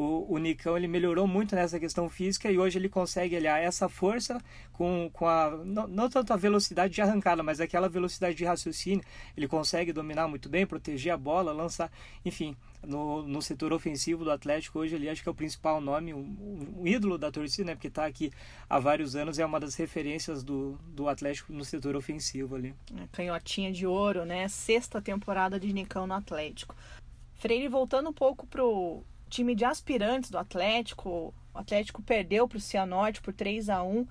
o, 0.00 0.34
o 0.34 0.38
Nicão 0.38 0.76
ele 0.76 0.88
melhorou 0.88 1.26
muito 1.26 1.54
nessa 1.54 1.78
questão 1.78 2.08
física 2.08 2.50
e 2.50 2.58
hoje 2.58 2.78
ele 2.78 2.88
consegue 2.88 3.36
aliar 3.36 3.60
essa 3.60 3.88
força 3.88 4.40
com, 4.72 5.10
com 5.12 5.26
a 5.26 5.50
não, 5.64 5.86
não 5.86 6.08
tanto 6.08 6.32
a 6.32 6.36
velocidade 6.36 6.94
de 6.94 7.02
arrancada, 7.02 7.42
mas 7.42 7.60
aquela 7.60 7.88
velocidade 7.88 8.36
de 8.36 8.44
raciocínio. 8.44 9.04
Ele 9.36 9.48
consegue 9.48 9.92
dominar 9.92 10.28
muito 10.28 10.48
bem, 10.48 10.66
proteger 10.66 11.12
a 11.12 11.16
bola, 11.16 11.52
lançar, 11.52 11.90
enfim, 12.24 12.56
no, 12.86 13.22
no 13.22 13.42
setor 13.42 13.72
ofensivo 13.72 14.24
do 14.24 14.30
Atlético 14.30 14.78
hoje 14.78 14.94
ele 14.94 15.08
acho 15.08 15.22
que 15.22 15.28
é 15.28 15.32
o 15.32 15.34
principal 15.34 15.80
nome, 15.80 16.14
um, 16.14 16.74
um 16.78 16.86
ídolo 16.86 17.18
da 17.18 17.30
torcida, 17.30 17.66
né? 17.66 17.74
Porque 17.74 17.88
está 17.88 18.06
aqui 18.06 18.32
há 18.68 18.78
vários 18.78 19.14
anos 19.14 19.38
é 19.38 19.44
uma 19.44 19.60
das 19.60 19.74
referências 19.74 20.42
do, 20.42 20.78
do 20.88 21.08
Atlético 21.08 21.52
no 21.52 21.64
setor 21.64 21.96
ofensivo 21.96 22.54
ali. 22.56 22.74
É, 22.96 23.06
canhotinha 23.12 23.72
de 23.72 23.86
ouro, 23.86 24.24
né? 24.24 24.48
Sexta 24.48 25.00
temporada 25.00 25.60
de 25.60 25.72
Nicão 25.72 26.06
no 26.06 26.14
Atlético. 26.14 26.74
Freire 27.34 27.68
voltando 27.68 28.10
um 28.10 28.12
pouco 28.12 28.46
pro 28.46 29.02
time 29.28 29.54
de 29.54 29.64
aspirantes 29.64 30.30
do 30.30 30.38
Atlético. 30.38 31.34
O 31.54 31.58
Atlético 31.58 32.02
perdeu 32.02 32.46
para 32.46 32.58
o 32.58 32.60
Cianorte 32.60 33.20
por 33.20 33.32
3 33.32 33.68
a 33.68 33.82
1 33.82 34.06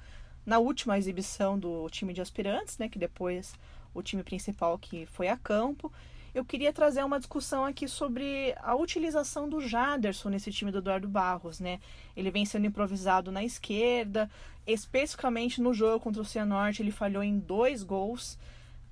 na 0.45 0.57
última 0.57 0.97
exibição 0.97 1.59
do 1.59 1.87
time 1.89 2.13
de 2.13 2.21
aspirantes, 2.21 2.77
né, 2.77 2.89
que 2.89 2.97
depois 2.97 3.53
o 3.93 4.01
time 4.01 4.23
principal 4.23 4.77
que 4.77 5.05
foi 5.05 5.27
a 5.27 5.37
campo. 5.37 5.91
Eu 6.33 6.45
queria 6.45 6.71
trazer 6.71 7.03
uma 7.03 7.17
discussão 7.17 7.65
aqui 7.65 7.87
sobre 7.87 8.53
a 8.61 8.75
utilização 8.75 9.49
do 9.49 9.59
Jaderson 9.59 10.29
nesse 10.29 10.51
time 10.51 10.71
do 10.71 10.77
Eduardo 10.77 11.07
Barros, 11.07 11.59
né? 11.59 11.79
Ele 12.15 12.29
vem 12.29 12.45
sendo 12.45 12.67
improvisado 12.67 13.31
na 13.31 13.43
esquerda, 13.43 14.29
especificamente 14.67 15.59
no 15.59 15.73
jogo 15.73 15.99
contra 15.99 16.21
o 16.21 16.25
Cianorte, 16.25 16.83
ele 16.83 16.91
falhou 16.91 17.23
em 17.23 17.39
dois 17.39 17.81
gols. 17.81 18.37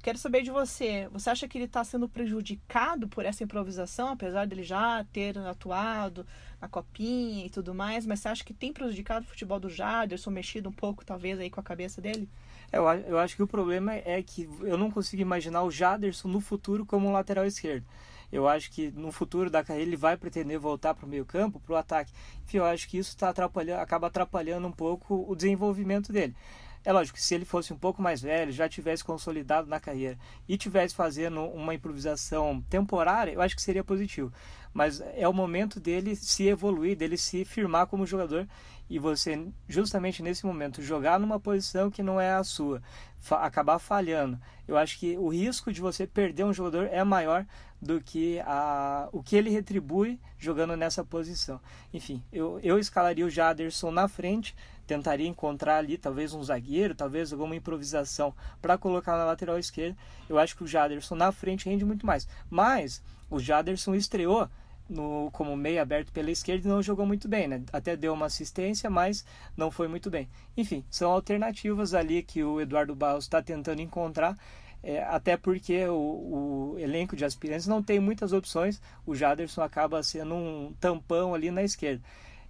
Quero 0.01 0.17
saber 0.17 0.41
de 0.41 0.49
você. 0.49 1.07
Você 1.11 1.29
acha 1.29 1.47
que 1.47 1.57
ele 1.57 1.65
está 1.65 1.83
sendo 1.83 2.09
prejudicado 2.09 3.07
por 3.07 3.23
essa 3.23 3.43
improvisação, 3.43 4.09
apesar 4.09 4.47
dele 4.47 4.63
já 4.63 5.05
ter 5.11 5.37
atuado 5.37 6.25
na 6.59 6.67
copinha 6.67 7.45
e 7.45 7.49
tudo 7.49 7.73
mais? 7.73 8.05
Mas 8.05 8.21
você 8.21 8.29
acha 8.29 8.43
que 8.43 8.53
tem 8.53 8.73
prejudicado 8.73 9.25
o 9.25 9.29
futebol 9.29 9.59
do 9.59 9.69
Jaderson, 9.69 10.31
mexido 10.31 10.69
um 10.69 10.73
pouco, 10.73 11.05
talvez, 11.05 11.39
aí 11.39 11.49
com 11.49 11.59
a 11.59 11.63
cabeça 11.63 12.01
dele? 12.01 12.27
Eu, 12.71 12.83
eu 13.07 13.17
acho 13.17 13.35
que 13.35 13.43
o 13.43 13.47
problema 13.47 13.93
é 13.93 14.21
que 14.21 14.49
eu 14.61 14.77
não 14.77 14.91
consigo 14.91 15.21
imaginar 15.21 15.63
o 15.63 15.71
Jaderson 15.71 16.27
no 16.27 16.41
futuro 16.41 16.85
como 16.85 17.07
um 17.07 17.11
lateral 17.11 17.45
esquerdo. 17.45 17.85
Eu 18.31 18.47
acho 18.47 18.69
que 18.71 18.91
no 18.91 19.11
futuro 19.11 19.49
da 19.49 19.63
carreira 19.63 19.87
ele 19.89 19.95
vai 19.95 20.17
pretender 20.17 20.59
voltar 20.59 20.93
para 20.93 21.05
o 21.05 21.09
meio 21.09 21.25
campo, 21.25 21.61
para 21.61 21.73
o 21.73 21.77
ataque. 21.77 22.11
Enfim, 22.43 22.57
eu 22.57 22.65
acho 22.65 22.87
que 22.89 22.97
isso 22.97 23.15
tá 23.15 23.29
atrapalhando, 23.29 23.81
acaba 23.81 24.07
atrapalhando 24.07 24.67
um 24.67 24.71
pouco 24.71 25.25
o 25.29 25.35
desenvolvimento 25.35 26.11
dele. 26.11 26.35
É 26.83 26.91
lógico 26.91 27.17
que 27.17 27.23
se 27.23 27.35
ele 27.35 27.45
fosse 27.45 27.73
um 27.73 27.77
pouco 27.77 28.01
mais 28.01 28.21
velho, 28.21 28.51
já 28.51 28.67
tivesse 28.69 29.03
consolidado 29.03 29.67
na 29.67 29.79
carreira 29.79 30.17
e 30.47 30.57
tivesse 30.57 30.95
fazendo 30.95 31.41
uma 31.41 31.73
improvisação 31.73 32.61
temporária, 32.69 33.31
eu 33.31 33.41
acho 33.41 33.55
que 33.55 33.61
seria 33.61 33.83
positivo. 33.83 34.31
Mas 34.73 35.01
é 35.15 35.27
o 35.27 35.33
momento 35.33 35.79
dele 35.79 36.15
se 36.15 36.47
evoluir, 36.47 36.95
dele 36.95 37.17
se 37.17 37.43
firmar 37.43 37.87
como 37.87 38.05
jogador 38.05 38.47
e 38.89 38.99
você, 38.99 39.47
justamente 39.67 40.23
nesse 40.23 40.45
momento, 40.45 40.81
jogar 40.81 41.19
numa 41.19 41.39
posição 41.39 41.91
que 41.91 42.01
não 42.01 42.21
é 42.21 42.33
a 42.33 42.43
sua, 42.43 42.81
fa 43.19 43.37
acabar 43.37 43.79
falhando. 43.79 44.39
Eu 44.67 44.77
acho 44.77 44.97
que 44.97 45.17
o 45.17 45.27
risco 45.27 45.73
de 45.73 45.81
você 45.81 46.07
perder 46.07 46.45
um 46.45 46.53
jogador 46.53 46.87
é 46.91 47.03
maior 47.03 47.45
do 47.81 48.01
que 48.01 48.39
a, 48.39 49.07
o 49.11 49.21
que 49.21 49.35
ele 49.35 49.49
retribui 49.49 50.19
jogando 50.37 50.75
nessa 50.75 51.03
posição. 51.03 51.59
Enfim, 51.93 52.23
eu, 52.31 52.59
eu 52.63 52.79
escalaria 52.79 53.25
o 53.25 53.29
Jaderson 53.29 53.91
na 53.91 54.07
frente 54.07 54.55
tentaria 54.87 55.27
encontrar 55.27 55.77
ali 55.77 55.97
talvez 55.97 56.33
um 56.33 56.41
zagueiro, 56.41 56.95
talvez 56.95 57.33
alguma 57.33 57.55
improvisação 57.55 58.33
para 58.61 58.77
colocar 58.77 59.17
na 59.17 59.25
lateral 59.25 59.59
esquerda. 59.59 59.97
Eu 60.29 60.39
acho 60.39 60.55
que 60.55 60.63
o 60.63 60.67
Jaderson 60.67 61.15
na 61.15 61.31
frente 61.31 61.69
rende 61.69 61.83
muito 61.83 62.05
mais. 62.05 62.27
Mas 62.49 63.03
o 63.29 63.37
Jaderson 63.37 63.93
estreou 63.93 64.49
no, 64.89 65.29
como 65.31 65.55
meio 65.57 65.81
aberto 65.81 66.11
pela 66.13 66.31
esquerda 66.31 66.65
e 66.65 66.71
não 66.71 66.81
jogou 66.81 67.05
muito 67.05 67.27
bem, 67.27 67.47
né? 67.47 67.61
Até 67.73 67.97
deu 67.97 68.13
uma 68.13 68.27
assistência, 68.27 68.89
mas 68.89 69.25
não 69.55 69.69
foi 69.69 69.89
muito 69.89 70.09
bem. 70.09 70.29
Enfim, 70.55 70.85
são 70.89 71.11
alternativas 71.11 71.93
ali 71.93 72.23
que 72.23 72.41
o 72.41 72.61
Eduardo 72.61 72.95
Barros 72.95 73.25
está 73.25 73.41
tentando 73.41 73.81
encontrar. 73.81 74.37
É, 74.83 75.03
até 75.03 75.35
porque 75.35 75.85
o, 75.87 76.75
o, 76.75 76.79
elenco 76.79 77.15
de 77.15 77.25
aspirantes 77.25 77.67
não 77.67 77.81
tem 77.81 77.99
muitas 77.99 78.31
opções, 78.31 78.81
o 79.05 79.15
Jaderson 79.15 79.61
acaba 79.61 80.01
sendo 80.03 80.35
um 80.35 80.73
tampão 80.79 81.33
ali 81.33 81.51
na 81.51 81.63
esquerda. 81.63 82.01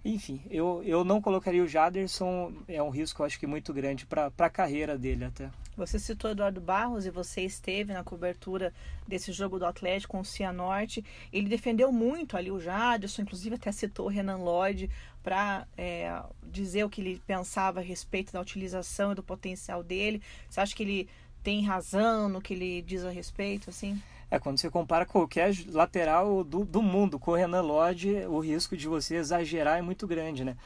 Enfim, 0.04 0.40
eu, 0.48 0.82
eu 0.84 1.04
não 1.04 1.20
colocaria 1.20 1.62
o 1.62 1.66
Jaderson, 1.66 2.52
é 2.68 2.82
um 2.82 2.90
risco 2.90 3.24
acho 3.24 3.38
que 3.38 3.46
muito 3.46 3.72
grande 3.72 4.06
para 4.06 4.30
a 4.38 4.50
carreira 4.50 4.96
dele 4.96 5.24
até. 5.24 5.50
Você 5.76 5.98
citou 5.98 6.30
Eduardo 6.30 6.60
Barros 6.60 7.06
e 7.06 7.10
você 7.10 7.42
esteve 7.42 7.92
na 7.92 8.02
cobertura 8.02 8.72
desse 9.06 9.30
jogo 9.32 9.58
do 9.58 9.66
Atlético 9.66 10.12
com 10.12 10.20
o 10.20 10.24
Cianorte. 10.24 11.04
Ele 11.32 11.48
defendeu 11.48 11.92
muito 11.92 12.36
ali 12.36 12.50
o 12.50 12.58
Jaderson, 12.58 13.22
inclusive 13.22 13.54
até 13.54 13.70
citou 13.70 14.06
o 14.06 14.08
Renan 14.08 14.38
Lloyd 14.38 14.90
para 15.22 15.68
é, 15.76 16.20
dizer 16.44 16.84
o 16.84 16.90
que 16.90 17.00
ele 17.00 17.22
pensava 17.26 17.78
a 17.78 17.82
respeito 17.82 18.32
da 18.32 18.40
utilização 18.40 19.12
e 19.12 19.14
do 19.14 19.22
potencial 19.22 19.82
dele. 19.82 20.20
Você 20.48 20.60
acha 20.60 20.74
que 20.74 20.82
ele 20.82 21.08
tem 21.42 21.64
razão 21.64 22.28
no 22.28 22.40
que 22.40 22.54
ele 22.54 22.82
diz 22.82 23.04
a 23.04 23.10
respeito, 23.10 23.70
assim? 23.70 24.00
É, 24.30 24.38
quando 24.38 24.58
você 24.58 24.68
compara 24.68 25.06
qualquer 25.06 25.54
lateral 25.68 26.44
do, 26.44 26.64
do 26.64 26.82
mundo 26.82 27.18
com 27.18 27.30
o 27.30 27.34
Renan 27.34 27.62
Lodge, 27.62 28.26
o 28.26 28.40
risco 28.40 28.76
de 28.76 28.86
você 28.86 29.16
exagerar 29.16 29.78
é 29.78 29.82
muito 29.82 30.06
grande, 30.06 30.44
né? 30.44 30.56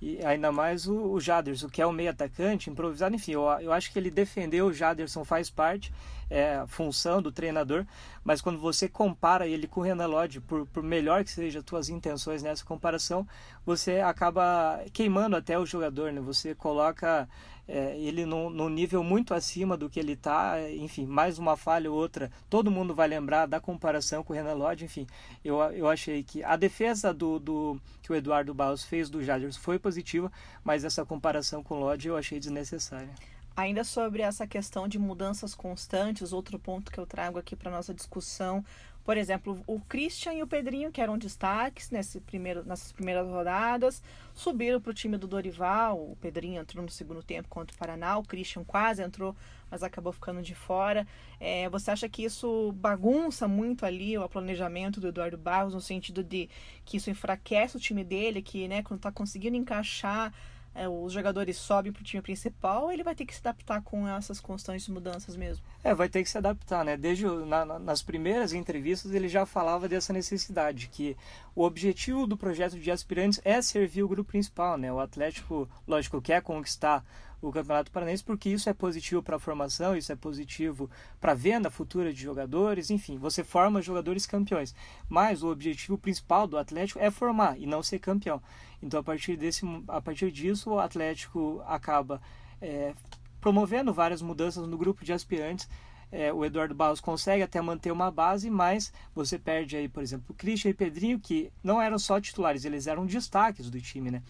E 0.00 0.18
ainda 0.24 0.50
mais 0.50 0.88
o, 0.88 1.12
o 1.12 1.20
Jaderson, 1.20 1.68
que 1.68 1.80
é 1.80 1.86
o 1.86 1.92
meio 1.92 2.10
atacante, 2.10 2.68
improvisado. 2.68 3.14
Enfim, 3.14 3.32
eu, 3.32 3.42
eu 3.60 3.72
acho 3.72 3.92
que 3.92 3.98
ele 4.00 4.10
defendeu 4.10 4.66
o 4.66 4.72
Jaderson 4.72 5.24
faz 5.24 5.48
parte, 5.48 5.92
é 6.28 6.64
função 6.66 7.22
do 7.22 7.30
treinador, 7.30 7.86
mas 8.24 8.40
quando 8.40 8.58
você 8.58 8.88
compara 8.88 9.46
ele 9.46 9.68
com 9.68 9.80
o 9.80 9.84
Renan 9.84 10.06
Lodge, 10.06 10.40
por, 10.40 10.66
por 10.66 10.82
melhor 10.82 11.22
que 11.22 11.30
seja 11.30 11.60
as 11.60 11.64
tuas 11.64 11.88
intenções 11.88 12.42
nessa 12.42 12.64
comparação, 12.64 13.24
você 13.64 14.00
acaba 14.00 14.82
queimando 14.92 15.36
até 15.36 15.56
o 15.56 15.64
jogador, 15.64 16.12
né? 16.12 16.20
Você 16.20 16.52
coloca 16.52 17.28
é, 17.66 17.96
ele 17.98 18.26
num, 18.26 18.50
num, 18.50 18.68
nível 18.68 19.02
muito 19.04 19.34
acima 19.34 19.76
do 19.76 19.88
que 19.88 20.00
ele 20.00 20.12
está, 20.12 20.56
enfim, 20.70 21.06
mais 21.06 21.38
uma 21.38 21.56
falha 21.56 21.90
ou 21.90 21.96
outra, 21.96 22.30
todo 22.50 22.70
mundo 22.70 22.94
vai 22.94 23.08
lembrar 23.08 23.46
da 23.46 23.60
comparação 23.60 24.22
com 24.24 24.32
o 24.32 24.36
Renan 24.36 24.54
Lodge, 24.54 24.84
enfim, 24.84 25.06
eu, 25.44 25.60
eu 25.72 25.88
achei 25.88 26.22
que 26.22 26.42
a 26.42 26.56
defesa 26.56 27.14
do, 27.14 27.38
do 27.38 27.80
que 28.02 28.12
o 28.12 28.14
Eduardo 28.14 28.52
Barros 28.52 28.84
fez 28.84 29.08
do 29.08 29.22
Jaders 29.22 29.56
foi 29.56 29.78
positiva, 29.78 30.30
mas 30.64 30.84
essa 30.84 31.04
comparação 31.04 31.62
com 31.62 31.76
o 31.76 31.80
Lodge 31.80 32.08
eu 32.08 32.16
achei 32.16 32.38
desnecessária. 32.38 33.10
Ainda 33.54 33.84
sobre 33.84 34.22
essa 34.22 34.46
questão 34.46 34.88
de 34.88 34.98
mudanças 34.98 35.54
constantes, 35.54 36.32
outro 36.32 36.58
ponto 36.58 36.90
que 36.90 36.98
eu 36.98 37.06
trago 37.06 37.38
aqui 37.38 37.54
para 37.54 37.70
nossa 37.70 37.92
discussão, 37.92 38.64
por 39.04 39.16
exemplo, 39.16 39.62
o 39.66 39.80
Christian 39.80 40.34
e 40.34 40.42
o 40.42 40.46
Pedrinho, 40.46 40.92
que 40.92 41.00
eram 41.00 41.18
destaques 41.18 41.90
nesse 41.90 42.20
primeiro, 42.20 42.64
nessas 42.64 42.92
primeiras 42.92 43.26
rodadas, 43.26 44.02
subiram 44.32 44.80
para 44.80 44.90
o 44.90 44.94
time 44.94 45.18
do 45.18 45.26
Dorival. 45.26 45.98
O 45.98 46.16
Pedrinho 46.20 46.60
entrou 46.60 46.84
no 46.84 46.90
segundo 46.90 47.22
tempo 47.22 47.48
contra 47.48 47.74
o 47.74 47.78
Paraná, 47.78 48.16
o 48.16 48.22
Christian 48.22 48.62
quase 48.62 49.02
entrou, 49.02 49.34
mas 49.68 49.82
acabou 49.82 50.12
ficando 50.12 50.40
de 50.40 50.54
fora. 50.54 51.06
É, 51.40 51.68
você 51.68 51.90
acha 51.90 52.08
que 52.08 52.22
isso 52.22 52.72
bagunça 52.76 53.48
muito 53.48 53.84
ali 53.84 54.16
o 54.16 54.28
planejamento 54.28 55.00
do 55.00 55.08
Eduardo 55.08 55.36
Barros, 55.36 55.74
no 55.74 55.80
sentido 55.80 56.22
de 56.22 56.48
que 56.84 56.96
isso 56.96 57.10
enfraquece 57.10 57.76
o 57.76 57.80
time 57.80 58.04
dele, 58.04 58.40
que 58.40 58.68
né, 58.68 58.84
quando 58.84 58.98
está 58.98 59.10
conseguindo 59.10 59.56
encaixar 59.56 60.32
é, 60.74 60.88
os 60.88 61.12
jogadores 61.12 61.56
sobem 61.56 61.92
para 61.92 62.00
o 62.00 62.04
time 62.04 62.22
principal, 62.22 62.90
ele 62.90 63.02
vai 63.02 63.14
ter 63.14 63.26
que 63.26 63.34
se 63.34 63.40
adaptar 63.40 63.82
com 63.82 64.08
essas 64.08 64.40
constantes 64.40 64.88
mudanças 64.88 65.36
mesmo. 65.36 65.64
É, 65.84 65.94
vai 65.94 66.08
ter 66.08 66.22
que 66.22 66.30
se 66.30 66.38
adaptar, 66.38 66.84
né? 66.84 66.96
Desde 66.96 67.26
na, 67.26 67.78
nas 67.78 68.02
primeiras 68.02 68.52
entrevistas 68.52 69.12
ele 69.12 69.28
já 69.28 69.44
falava 69.44 69.88
dessa 69.88 70.12
necessidade, 70.12 70.88
que 70.88 71.16
o 71.54 71.62
objetivo 71.62 72.26
do 72.26 72.36
projeto 72.36 72.78
de 72.78 72.90
aspirantes 72.90 73.40
é 73.44 73.60
servir 73.60 74.02
o 74.02 74.08
grupo 74.08 74.30
principal, 74.30 74.78
né? 74.78 74.92
O 74.92 75.00
Atlético, 75.00 75.68
lógico, 75.86 76.22
quer 76.22 76.40
conquistar 76.42 77.04
o 77.42 77.52
Campeonato 77.52 77.90
Paranaense, 77.90 78.24
porque 78.24 78.48
isso 78.48 78.70
é 78.70 78.72
positivo 78.72 79.22
para 79.22 79.36
a 79.36 79.38
formação, 79.38 79.96
isso 79.96 80.12
é 80.12 80.16
positivo 80.16 80.88
para 81.20 81.32
a 81.32 81.34
venda 81.34 81.70
futura 81.70 82.12
de 82.12 82.22
jogadores, 82.22 82.88
enfim, 82.88 83.18
você 83.18 83.44
forma 83.44 83.82
jogadores 83.82 84.24
campeões. 84.24 84.74
Mas 85.08 85.42
o 85.42 85.50
objetivo 85.50 85.98
principal 85.98 86.46
do 86.46 86.56
Atlético 86.56 87.00
é 87.00 87.10
formar 87.10 87.58
e 87.58 87.66
não 87.66 87.82
ser 87.82 87.98
campeão. 87.98 88.40
Então, 88.80 89.00
a 89.00 89.02
partir, 89.02 89.36
desse, 89.36 89.66
a 89.88 90.00
partir 90.00 90.30
disso, 90.30 90.70
o 90.70 90.78
Atlético 90.78 91.62
acaba 91.66 92.22
é, 92.60 92.94
promovendo 93.40 93.92
várias 93.92 94.22
mudanças 94.22 94.66
no 94.66 94.78
grupo 94.78 95.04
de 95.04 95.12
aspirantes 95.12 95.68
é, 96.12 96.30
o 96.30 96.44
Eduardo 96.44 96.74
Barros 96.74 97.00
consegue 97.00 97.42
até 97.42 97.58
manter 97.62 97.90
uma 97.90 98.10
base, 98.10 98.50
mas 98.50 98.92
você 99.14 99.38
perde 99.38 99.76
aí, 99.76 99.88
por 99.88 100.02
exemplo, 100.02 100.26
o 100.28 100.34
Christian 100.34 100.70
e 100.70 100.74
Pedrinho, 100.74 101.18
que 101.18 101.50
não 101.64 101.80
eram 101.80 101.98
só 101.98 102.20
titulares, 102.20 102.66
eles 102.66 102.86
eram 102.86 103.06
destaques 103.06 103.70
do 103.70 103.80
time, 103.80 104.10
né? 104.10 104.22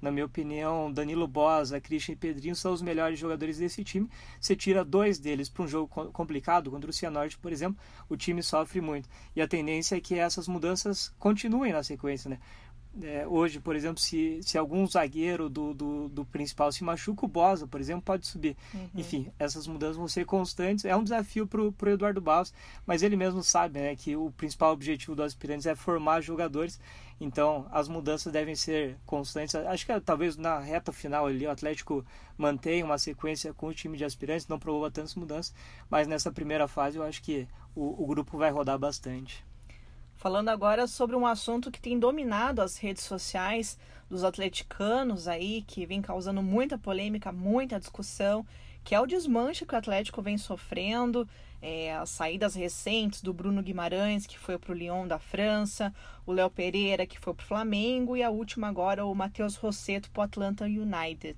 Na 0.00 0.10
minha 0.10 0.26
opinião, 0.26 0.92
Danilo 0.92 1.26
Bosa, 1.26 1.80
Christian 1.80 2.12
e 2.12 2.16
Pedrinho 2.16 2.54
são 2.54 2.72
os 2.72 2.80
melhores 2.82 3.18
jogadores 3.18 3.58
desse 3.58 3.82
time. 3.82 4.08
Você 4.40 4.54
tira 4.54 4.84
dois 4.84 5.18
deles 5.18 5.48
para 5.48 5.64
um 5.64 5.68
jogo 5.68 5.88
complicado, 6.12 6.70
contra 6.70 6.90
o 6.90 6.92
Cianorte, 6.92 7.38
por 7.38 7.52
exemplo, 7.52 7.80
o 8.08 8.16
time 8.16 8.42
sofre 8.42 8.80
muito. 8.80 9.08
E 9.34 9.42
a 9.42 9.48
tendência 9.48 9.96
é 9.96 10.00
que 10.00 10.14
essas 10.14 10.46
mudanças 10.46 11.12
continuem 11.18 11.72
na 11.72 11.82
sequência, 11.82 12.30
né? 12.30 12.38
É, 13.02 13.26
hoje, 13.28 13.60
por 13.60 13.76
exemplo, 13.76 14.00
se, 14.00 14.40
se 14.42 14.58
algum 14.58 14.86
zagueiro 14.86 15.48
do, 15.48 15.72
do, 15.72 16.08
do, 16.08 16.24
principal 16.24 16.72
se 16.72 16.82
machuca, 16.82 17.24
o 17.24 17.28
Bosa, 17.28 17.66
por 17.66 17.80
exemplo, 17.80 18.02
pode 18.02 18.26
subir. 18.26 18.56
Uhum. 18.74 18.88
Enfim, 18.96 19.30
essas 19.38 19.66
mudanças 19.66 19.96
vão 19.96 20.08
ser 20.08 20.24
constantes. 20.24 20.84
É 20.84 20.96
um 20.96 21.04
desafio 21.04 21.46
para 21.46 21.60
o 21.60 21.74
Eduardo 21.86 22.20
Barros, 22.20 22.52
mas 22.86 23.02
ele 23.02 23.16
mesmo 23.16 23.42
sabe 23.42 23.78
né, 23.78 23.94
que 23.94 24.16
o 24.16 24.32
principal 24.32 24.72
objetivo 24.72 25.14
dos 25.14 25.26
aspirantes 25.26 25.66
é 25.66 25.76
formar 25.76 26.22
jogadores. 26.22 26.80
Então, 27.20 27.66
as 27.70 27.88
mudanças 27.88 28.32
devem 28.32 28.54
ser 28.54 28.96
constantes. 29.04 29.54
Acho 29.54 29.84
que 29.84 30.00
talvez 30.00 30.36
na 30.36 30.58
reta 30.60 30.92
final 30.92 31.26
ali 31.26 31.46
o 31.46 31.50
Atlético 31.50 32.04
mantenha 32.36 32.84
uma 32.84 32.98
sequência 32.98 33.52
com 33.52 33.66
o 33.68 33.74
time 33.74 33.98
de 33.98 34.04
aspirantes, 34.04 34.46
não 34.46 34.58
promova 34.58 34.90
tantas 34.90 35.16
mudanças, 35.16 35.52
mas 35.90 36.06
nessa 36.06 36.30
primeira 36.30 36.68
fase 36.68 36.96
eu 36.96 37.02
acho 37.02 37.20
que 37.22 37.48
o, 37.74 38.04
o 38.04 38.06
grupo 38.06 38.38
vai 38.38 38.50
rodar 38.50 38.78
bastante. 38.78 39.44
Falando 40.14 40.48
agora 40.48 40.86
sobre 40.86 41.14
um 41.14 41.26
assunto 41.26 41.70
que 41.70 41.80
tem 41.80 41.98
dominado 41.98 42.60
as 42.60 42.76
redes 42.76 43.04
sociais 43.04 43.78
dos 44.08 44.24
atleticanos 44.24 45.28
aí, 45.28 45.62
que 45.62 45.86
vem 45.86 46.02
causando 46.02 46.42
muita 46.42 46.78
polêmica, 46.78 47.30
muita 47.30 47.78
discussão, 47.78 48.44
que 48.82 48.94
é 48.94 49.00
o 49.00 49.06
desmanche 49.06 49.66
que 49.66 49.74
o 49.74 49.78
Atlético 49.78 50.22
vem 50.22 50.38
sofrendo, 50.38 51.28
é, 51.60 51.94
as 51.94 52.10
saídas 52.10 52.54
recentes 52.54 53.20
do 53.20 53.32
Bruno 53.32 53.62
Guimarães, 53.62 54.26
que 54.26 54.38
foi 54.38 54.58
para 54.58 54.72
o 54.72 54.74
Lyon 54.74 55.06
da 55.06 55.18
França, 55.18 55.92
o 56.26 56.32
Léo 56.32 56.50
Pereira, 56.50 57.06
que 57.06 57.18
foi 57.18 57.34
para 57.34 57.44
o 57.44 57.46
Flamengo, 57.46 58.16
e 58.16 58.22
a 58.22 58.30
última 58.30 58.68
agora, 58.68 59.04
o 59.04 59.14
Matheus 59.14 59.56
Rosseto 59.56 60.10
para 60.10 60.20
o 60.20 60.24
Atlanta 60.24 60.64
United. 60.64 61.36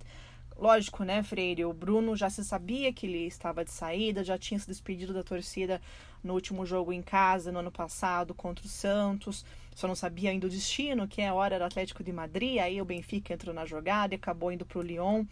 Lógico, 0.60 1.04
né, 1.04 1.22
Freire? 1.22 1.64
O 1.64 1.72
Bruno 1.72 2.14
já 2.14 2.28
se 2.28 2.44
sabia 2.44 2.92
que 2.92 3.06
ele 3.06 3.26
estava 3.26 3.64
de 3.64 3.70
saída, 3.70 4.22
já 4.22 4.36
tinha 4.36 4.60
se 4.60 4.66
despedido 4.66 5.14
da 5.14 5.22
torcida 5.22 5.80
no 6.22 6.34
último 6.34 6.66
jogo 6.66 6.92
em 6.92 7.00
casa, 7.00 7.50
no 7.50 7.60
ano 7.60 7.72
passado, 7.72 8.34
contra 8.34 8.66
o 8.66 8.68
Santos. 8.68 9.42
Só 9.74 9.88
não 9.88 9.94
sabia 9.94 10.28
ainda 10.28 10.46
o 10.46 10.50
destino, 10.50 11.08
que 11.08 11.22
é 11.22 11.28
a 11.28 11.34
hora 11.34 11.58
do 11.58 11.64
Atlético 11.64 12.04
de 12.04 12.12
Madrid. 12.12 12.58
Aí 12.58 12.78
o 12.78 12.84
Benfica 12.84 13.32
entrou 13.32 13.54
na 13.54 13.64
jogada 13.64 14.14
e 14.14 14.16
acabou 14.16 14.52
indo 14.52 14.66
para 14.66 14.78
o 14.78 14.82
Lyon. 14.82 15.24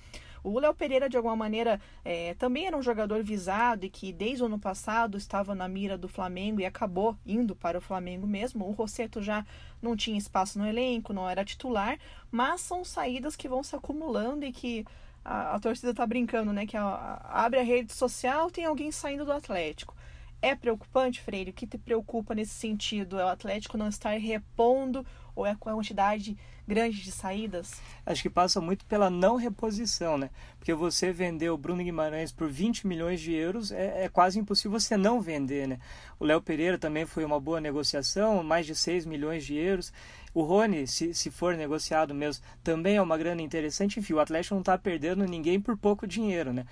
O 0.48 0.58
Léo 0.58 0.74
Pereira, 0.74 1.08
de 1.08 1.16
alguma 1.16 1.36
maneira, 1.36 1.80
é, 2.04 2.34
também 2.34 2.66
era 2.66 2.76
um 2.76 2.82
jogador 2.82 3.22
visado 3.22 3.84
e 3.84 3.90
que 3.90 4.12
desde 4.12 4.42
o 4.42 4.46
ano 4.46 4.58
passado 4.58 5.16
estava 5.16 5.54
na 5.54 5.68
mira 5.68 5.98
do 5.98 6.08
Flamengo 6.08 6.60
e 6.60 6.66
acabou 6.66 7.16
indo 7.26 7.54
para 7.54 7.78
o 7.78 7.80
Flamengo 7.80 8.26
mesmo. 8.26 8.66
O 8.66 8.72
Rosseto 8.72 9.22
já 9.22 9.44
não 9.82 9.96
tinha 9.96 10.18
espaço 10.18 10.58
no 10.58 10.66
elenco, 10.66 11.12
não 11.12 11.28
era 11.28 11.44
titular, 11.44 11.98
mas 12.30 12.60
são 12.60 12.84
saídas 12.84 13.36
que 13.36 13.48
vão 13.48 13.62
se 13.62 13.76
acumulando 13.76 14.44
e 14.44 14.52
que 14.52 14.84
a, 15.24 15.54
a 15.54 15.60
torcida 15.60 15.92
tá 15.92 16.06
brincando, 16.06 16.52
né? 16.52 16.66
Que 16.66 16.76
a, 16.76 16.84
a, 16.84 17.44
abre 17.44 17.60
a 17.60 17.62
rede 17.62 17.92
social, 17.92 18.50
tem 18.50 18.64
alguém 18.64 18.90
saindo 18.90 19.24
do 19.24 19.32
Atlético. 19.32 19.94
É 20.40 20.54
preocupante, 20.54 21.20
Freire? 21.20 21.50
O 21.50 21.52
que 21.54 21.66
te 21.66 21.76
preocupa 21.76 22.34
nesse 22.34 22.54
sentido? 22.54 23.18
É 23.18 23.24
o 23.24 23.28
Atlético 23.28 23.76
não 23.76 23.88
estar 23.88 24.16
repondo 24.18 25.04
ou 25.34 25.44
é 25.44 25.50
a 25.50 25.56
quantidade 25.56 26.36
grande 26.66 27.02
de 27.02 27.10
saídas? 27.10 27.80
Acho 28.04 28.22
que 28.22 28.30
passa 28.30 28.60
muito 28.60 28.84
pela 28.84 29.08
não 29.08 29.36
reposição, 29.36 30.18
né? 30.18 30.30
Porque 30.58 30.74
você 30.74 31.12
vender 31.12 31.50
o 31.50 31.56
Bruno 31.56 31.82
Guimarães 31.82 32.30
por 32.30 32.48
20 32.48 32.86
milhões 32.86 33.20
de 33.20 33.32
euros 33.32 33.72
é, 33.72 34.04
é 34.04 34.08
quase 34.08 34.38
impossível 34.38 34.78
você 34.78 34.96
não 34.96 35.20
vender, 35.20 35.66
né? 35.66 35.78
O 36.20 36.24
Léo 36.24 36.42
Pereira 36.42 36.78
também 36.78 37.06
foi 37.06 37.24
uma 37.24 37.40
boa 37.40 37.60
negociação, 37.60 38.42
mais 38.42 38.66
de 38.66 38.74
6 38.74 39.06
milhões 39.06 39.44
de 39.44 39.56
euros. 39.56 39.92
O 40.34 40.42
Rony, 40.42 40.86
se, 40.86 41.14
se 41.14 41.30
for 41.30 41.56
negociado 41.56 42.14
mesmo, 42.14 42.44
também 42.62 42.96
é 42.96 43.02
uma 43.02 43.16
grana 43.16 43.40
interessante. 43.40 43.98
Enfim, 43.98 44.12
o 44.12 44.20
Atlético 44.20 44.54
não 44.54 44.60
está 44.60 44.76
perdendo 44.76 45.24
ninguém 45.24 45.60
por 45.60 45.76
pouco 45.76 46.06
dinheiro, 46.06 46.52
né? 46.52 46.64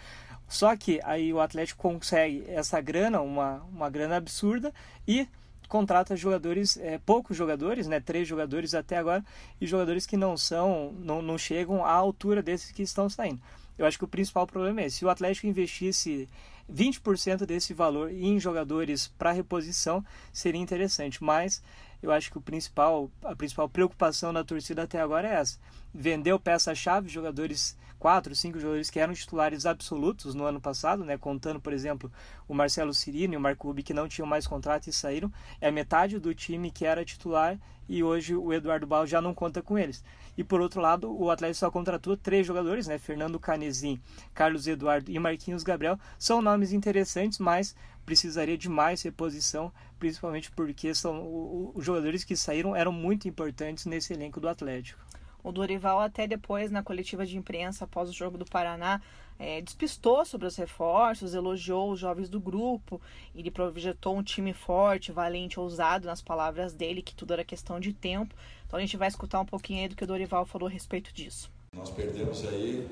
Só 0.49 0.77
que 0.77 1.01
aí 1.05 1.33
o 1.33 1.41
Atlético 1.41 1.83
consegue 1.83 2.45
essa 2.49 2.81
grana, 2.81 3.21
uma, 3.21 3.63
uma 3.73 3.91
grana 3.91 4.17
absurda, 4.17 4.73
e 5.07 5.29
contrata 5.69 6.17
jogadores, 6.17 6.77
é, 6.77 6.99
poucos 6.99 7.37
jogadores, 7.37 7.89
né, 7.89 7.99
três 8.01 8.29
jogadores 8.29 8.75
até 8.75 8.97
agora, 8.97 9.25
e 9.61 9.67
jogadores 9.67 10.07
que 10.07 10.17
não 10.17 10.37
são, 10.37 10.93
não, 10.99 11.21
não 11.21 11.37
chegam 11.37 11.85
à 11.85 11.93
altura 11.93 12.43
desses 12.43 12.71
que 12.71 12.83
estão 12.83 13.09
saindo. 13.09 13.41
Eu 13.77 13.85
acho 13.85 13.99
que 13.99 14.05
o 14.05 14.09
principal 14.09 14.47
problema 14.47 14.81
é. 14.83 14.89
Se 14.89 15.05
o 15.05 15.11
Atlético 15.11 15.47
investisse 15.47 16.29
20% 16.73 17.45
desse 17.45 17.75
valor 17.75 18.11
em 18.11 18.41
jogadores 18.41 19.09
para 19.19 19.33
reposição, 19.33 20.05
seria 20.33 20.61
interessante. 20.61 21.23
Mas 21.23 21.63
eu 22.03 22.11
acho 22.11 22.31
que 22.31 22.39
o 22.39 22.41
principal, 22.41 23.11
a 23.23 23.35
principal 23.37 23.69
preocupação 23.69 24.33
da 24.33 24.45
torcida 24.45 24.83
até 24.83 25.01
agora 25.01 25.29
é 25.29 25.35
essa. 25.35 25.59
Vendeu 25.95 26.39
peça-chave, 26.39 27.09
jogadores, 27.09 27.77
quatro, 28.07 28.37
cinco 28.37 28.61
jogadores 28.61 28.89
que 28.89 29.01
eram 29.01 29.13
titulares 29.13 29.67
absolutos 29.67 30.33
no 30.33 30.45
ano 30.45 30.61
passado, 30.61 31.05
né? 31.05 31.19
contando, 31.19 31.61
por 31.61 31.73
exemplo, 31.73 32.09
o 32.47 32.55
Marcelo 32.55 32.95
Cirino 32.95 33.35
e 33.35 33.37
o 33.37 33.41
Marco 33.41 33.67
Rubi, 33.67 33.83
que 33.83 33.93
não 33.93 34.07
tinham 34.07 34.29
mais 34.29 34.47
contrato 34.47 34.87
e 34.87 34.93
saíram. 34.93 35.29
É 35.61 35.73
metade 35.73 36.21
do 36.21 36.33
time 36.33 36.71
que 36.71 36.87
era 36.87 37.05
titular 37.05 37.59
e 37.89 38.05
hoje 38.05 38.37
o 38.37 38.53
Eduardo 38.53 38.87
Bal 38.87 39.09
já 39.09 39.21
não 39.21 39.35
conta 39.35 39.61
com 39.61 39.77
eles. 39.77 40.05
E 40.39 40.45
por 40.45 40.61
outro 40.61 40.81
lado, 40.81 41.13
o 41.13 41.33
Atlético 41.33 41.59
só 41.59 41.69
contratou 41.69 42.17
três 42.17 42.47
jogadores, 42.47 42.87
né? 42.87 42.97
Fernando 42.97 43.41
Canezin, 43.41 44.01
Carlos 44.33 44.69
Eduardo 44.69 45.11
e 45.11 45.19
Marquinhos 45.19 45.65
Gabriel. 45.65 45.99
São 46.17 46.41
nomes 46.41 46.73
interessantes, 46.73 47.41
mas 47.41 47.75
precisaria 48.05 48.57
de 48.57 48.69
mais 48.69 49.03
reposição, 49.03 49.73
principalmente 49.99 50.49
porque 50.53 50.95
são 50.95 51.73
os 51.75 51.85
jogadores 51.85 52.23
que 52.23 52.37
saíram 52.37 52.77
eram 52.77 52.93
muito 52.93 53.27
importantes 53.27 53.85
nesse 53.85 54.13
elenco 54.13 54.39
do 54.39 54.49
Atlético. 54.49 55.05
O 55.47 55.53
Dorival 55.53 56.01
até 56.01 56.27
depois 56.27 56.73
na 56.73 56.83
coletiva 56.83 57.25
de 57.25 57.39
imprensa 57.39 57.85
após 57.85 58.11
o 58.11 58.13
jogo 58.13 58.37
do 58.37 58.45
Paraná 58.45 59.01
é, 59.39 59.61
despistou 59.61 60.25
sobre 60.25 60.45
os 60.49 60.57
reforços, 60.57 61.35
elogiou 61.35 61.93
os 61.93 62.01
jovens 62.01 62.29
do 62.29 62.41
grupo, 62.41 63.01
ele 63.33 63.49
projetou 63.49 64.17
um 64.17 64.25
time 64.25 64.53
forte, 64.53 65.13
valente, 65.13 65.61
ousado 65.61 66.07
nas 66.07 66.21
palavras 66.21 66.73
dele, 66.73 67.01
que 67.01 67.15
tudo 67.15 67.33
era 67.33 67.45
questão 67.45 67.79
de 67.79 67.93
tempo. 67.93 68.35
Então 68.67 68.77
a 68.77 68.81
gente 68.81 68.97
vai 68.97 69.07
escutar 69.07 69.39
um 69.39 69.47
pouquinho 69.47 69.83
aí 69.83 69.89
do 69.89 69.95
que 69.95 70.03
o 70.03 70.07
Dorival 70.07 70.45
falou 70.45 70.67
a 70.67 70.71
respeito 70.71 71.15
disso. 71.15 71.49
Nós 71.77 71.91
perdemos 71.91 72.45
aí 72.49 72.89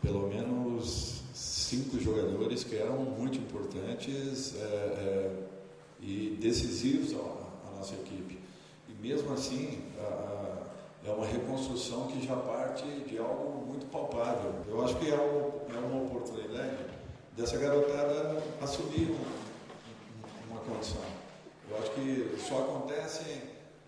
pelo 0.00 0.26
menos 0.26 1.22
cinco 1.34 2.00
jogadores 2.00 2.64
que 2.64 2.76
eram 2.76 2.96
muito 3.04 3.36
importantes 3.36 4.56
é, 4.56 4.64
é, 4.64 5.42
e 6.00 6.38
decisivos 6.40 7.12
à, 7.12 7.76
nossa 7.76 7.94
equipe. 7.94 8.38
E 8.88 8.92
mesmo 9.06 9.34
assim, 9.34 9.82
a, 10.00 10.02
a, 10.02 10.57
é 11.08 11.12
uma 11.12 11.26
reconstrução 11.26 12.06
que 12.06 12.26
já 12.26 12.36
parte 12.36 12.84
de 12.84 13.18
algo 13.18 13.66
muito 13.66 13.86
palpável. 13.86 14.54
Eu 14.68 14.84
acho 14.84 14.96
que 14.96 15.10
é, 15.10 15.14
uma, 15.14 15.76
é 15.76 15.78
uma 15.78 16.02
oportunidade 16.04 16.76
dessa 17.36 17.56
garotada 17.56 18.42
assumir 18.60 19.10
um, 19.10 20.52
uma 20.52 20.60
condição. 20.60 21.02
Eu 21.70 21.78
acho 21.78 21.90
que 21.92 22.36
só 22.46 22.58
acontece 22.58 23.24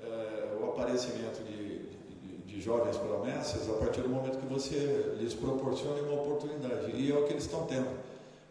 é, 0.03 0.57
o 0.61 0.71
aparecimento 0.71 1.43
de 1.45 1.91
de 2.51 2.61
jovens 2.61 2.97
promessas 2.97 3.71
a 3.71 3.75
partir 3.75 4.03
do 4.03 4.09
momento 4.09 4.39
que 4.39 4.53
você 4.53 5.15
lhes 5.19 5.33
proporciona 5.33 6.03
uma 6.03 6.21
oportunidade. 6.21 6.91
E 6.97 7.11
é 7.11 7.15
o 7.15 7.25
que 7.25 7.33
eles 7.33 7.45
estão 7.45 7.65
tendo. 7.65 7.89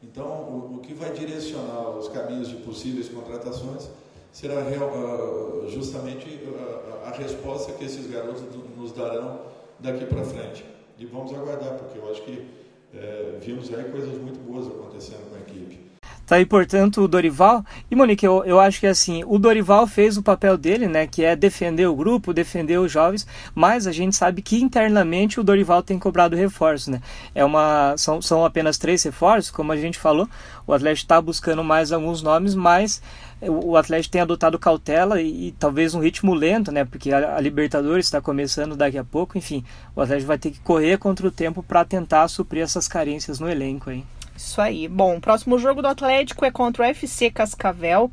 Então, 0.01 0.25
o, 0.25 0.75
o 0.77 0.79
que 0.79 0.93
vai 0.93 1.11
direcionar 1.11 1.89
os 1.89 2.07
caminhos 2.07 2.47
de 2.47 2.55
possíveis 2.55 3.09
contratações 3.09 3.89
será 4.31 4.61
real, 4.61 4.89
uh, 4.89 5.69
justamente 5.69 6.27
uh, 6.45 7.05
a 7.05 7.11
resposta 7.11 7.73
que 7.73 7.85
esses 7.85 8.09
garotos 8.09 8.43
nos 8.77 8.91
darão 8.91 9.41
daqui 9.79 10.05
para 10.05 10.23
frente. 10.23 10.65
E 10.97 11.05
vamos 11.05 11.33
aguardar, 11.33 11.77
porque 11.77 11.97
eu 11.97 12.09
acho 12.11 12.21
que 12.23 12.31
uh, 12.31 13.39
vimos 13.39 13.73
aí 13.73 13.85
coisas 13.85 14.17
muito 14.17 14.39
boas 14.39 14.67
acontecendo 14.67 15.29
com 15.29 15.35
a 15.35 15.39
equipe. 15.39 15.88
Tá 16.29 16.35
aí, 16.35 16.45
portanto, 16.45 17.01
o 17.01 17.07
Dorival. 17.07 17.65
E, 17.89 17.95
Monique, 17.95 18.23
eu, 18.23 18.43
eu 18.45 18.59
acho 18.59 18.79
que 18.79 18.85
assim, 18.85 19.23
o 19.25 19.39
Dorival 19.39 19.87
fez 19.87 20.15
o 20.15 20.21
papel 20.21 20.55
dele, 20.59 20.87
né? 20.87 21.07
Que 21.07 21.23
é 21.23 21.35
defender 21.35 21.87
o 21.87 21.95
grupo, 21.95 22.35
defender 22.35 22.77
os 22.77 22.91
jovens, 22.91 23.25
mas 23.55 23.87
a 23.87 23.91
gente 23.91 24.15
sabe 24.15 24.43
que 24.43 24.61
internamente 24.61 25.39
o 25.39 25.43
Dorival 25.43 25.81
tem 25.81 25.97
cobrado 25.97 26.35
reforços, 26.35 26.89
né? 26.89 27.01
É 27.33 27.43
uma, 27.43 27.95
são, 27.97 28.21
são 28.21 28.45
apenas 28.45 28.77
três 28.77 29.01
reforços, 29.01 29.49
como 29.49 29.71
a 29.71 29.75
gente 29.75 29.97
falou. 29.97 30.29
O 30.67 30.73
Atlético 30.73 31.05
está 31.05 31.19
buscando 31.19 31.63
mais 31.63 31.91
alguns 31.91 32.21
nomes, 32.21 32.53
mas 32.53 33.01
o 33.41 33.75
Atlético 33.75 34.11
tem 34.11 34.21
adotado 34.21 34.59
cautela 34.59 35.19
e, 35.19 35.47
e, 35.47 35.51
talvez 35.53 35.95
um 35.95 35.99
ritmo 35.99 36.35
lento, 36.35 36.71
né? 36.71 36.85
Porque 36.85 37.11
a, 37.11 37.37
a 37.37 37.41
Libertadores 37.41 38.05
está 38.05 38.21
começando 38.21 38.75
daqui 38.75 38.99
a 38.99 39.03
pouco. 39.03 39.35
Enfim, 39.35 39.65
o 39.95 40.01
Atlético 40.01 40.27
vai 40.27 40.37
ter 40.37 40.51
que 40.51 40.59
correr 40.59 40.99
contra 40.99 41.27
o 41.27 41.31
tempo 41.31 41.63
para 41.63 41.83
tentar 41.83 42.27
suprir 42.27 42.61
essas 42.61 42.87
carências 42.87 43.39
no 43.39 43.49
elenco 43.49 43.89
aí. 43.89 44.03
Isso 44.39 44.61
aí. 44.61 44.87
Bom, 44.87 45.17
o 45.17 45.21
próximo 45.21 45.59
jogo 45.59 45.81
do 45.81 45.89
Atlético 45.89 46.45
é 46.45 46.49
contra 46.49 46.83
o 46.83 46.85
FC 46.85 47.29
Cascavel. 47.29 48.09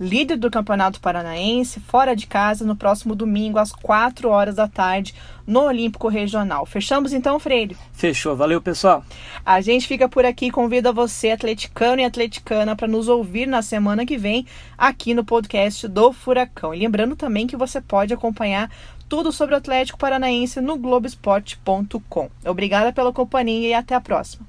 líder 0.00 0.38
do 0.38 0.50
Campeonato 0.50 0.98
Paranaense, 0.98 1.78
fora 1.78 2.16
de 2.16 2.26
casa, 2.26 2.64
no 2.64 2.74
próximo 2.74 3.14
domingo, 3.14 3.58
às 3.58 3.70
4 3.70 4.30
horas 4.30 4.56
da 4.56 4.66
tarde, 4.66 5.14
no 5.46 5.60
Olímpico 5.60 6.08
Regional. 6.08 6.64
Fechamos 6.64 7.12
então, 7.12 7.38
Freire? 7.38 7.76
Fechou. 7.92 8.34
Valeu, 8.34 8.62
pessoal. 8.62 9.04
A 9.44 9.60
gente 9.60 9.86
fica 9.86 10.08
por 10.08 10.24
aqui 10.24 10.46
e 10.46 10.50
convida 10.50 10.90
você, 10.90 11.30
atleticano 11.30 12.00
e 12.00 12.04
atleticana, 12.04 12.74
para 12.74 12.88
nos 12.88 13.08
ouvir 13.08 13.46
na 13.46 13.62
semana 13.62 14.06
que 14.06 14.16
vem 14.16 14.46
aqui 14.76 15.12
no 15.12 15.24
podcast 15.24 15.86
do 15.86 16.12
Furacão. 16.12 16.74
E 16.74 16.80
lembrando 16.80 17.14
também 17.14 17.46
que 17.46 17.56
você 17.56 17.80
pode 17.80 18.12
acompanhar 18.12 18.70
tudo 19.08 19.30
sobre 19.30 19.54
o 19.54 19.58
Atlético 19.58 19.98
Paranaense 19.98 20.60
no 20.60 20.76
Globoesporte.com. 20.78 22.30
Obrigada 22.44 22.92
pela 22.92 23.12
companhia 23.12 23.68
e 23.68 23.74
até 23.74 23.94
a 23.94 24.00
próxima. 24.00 24.48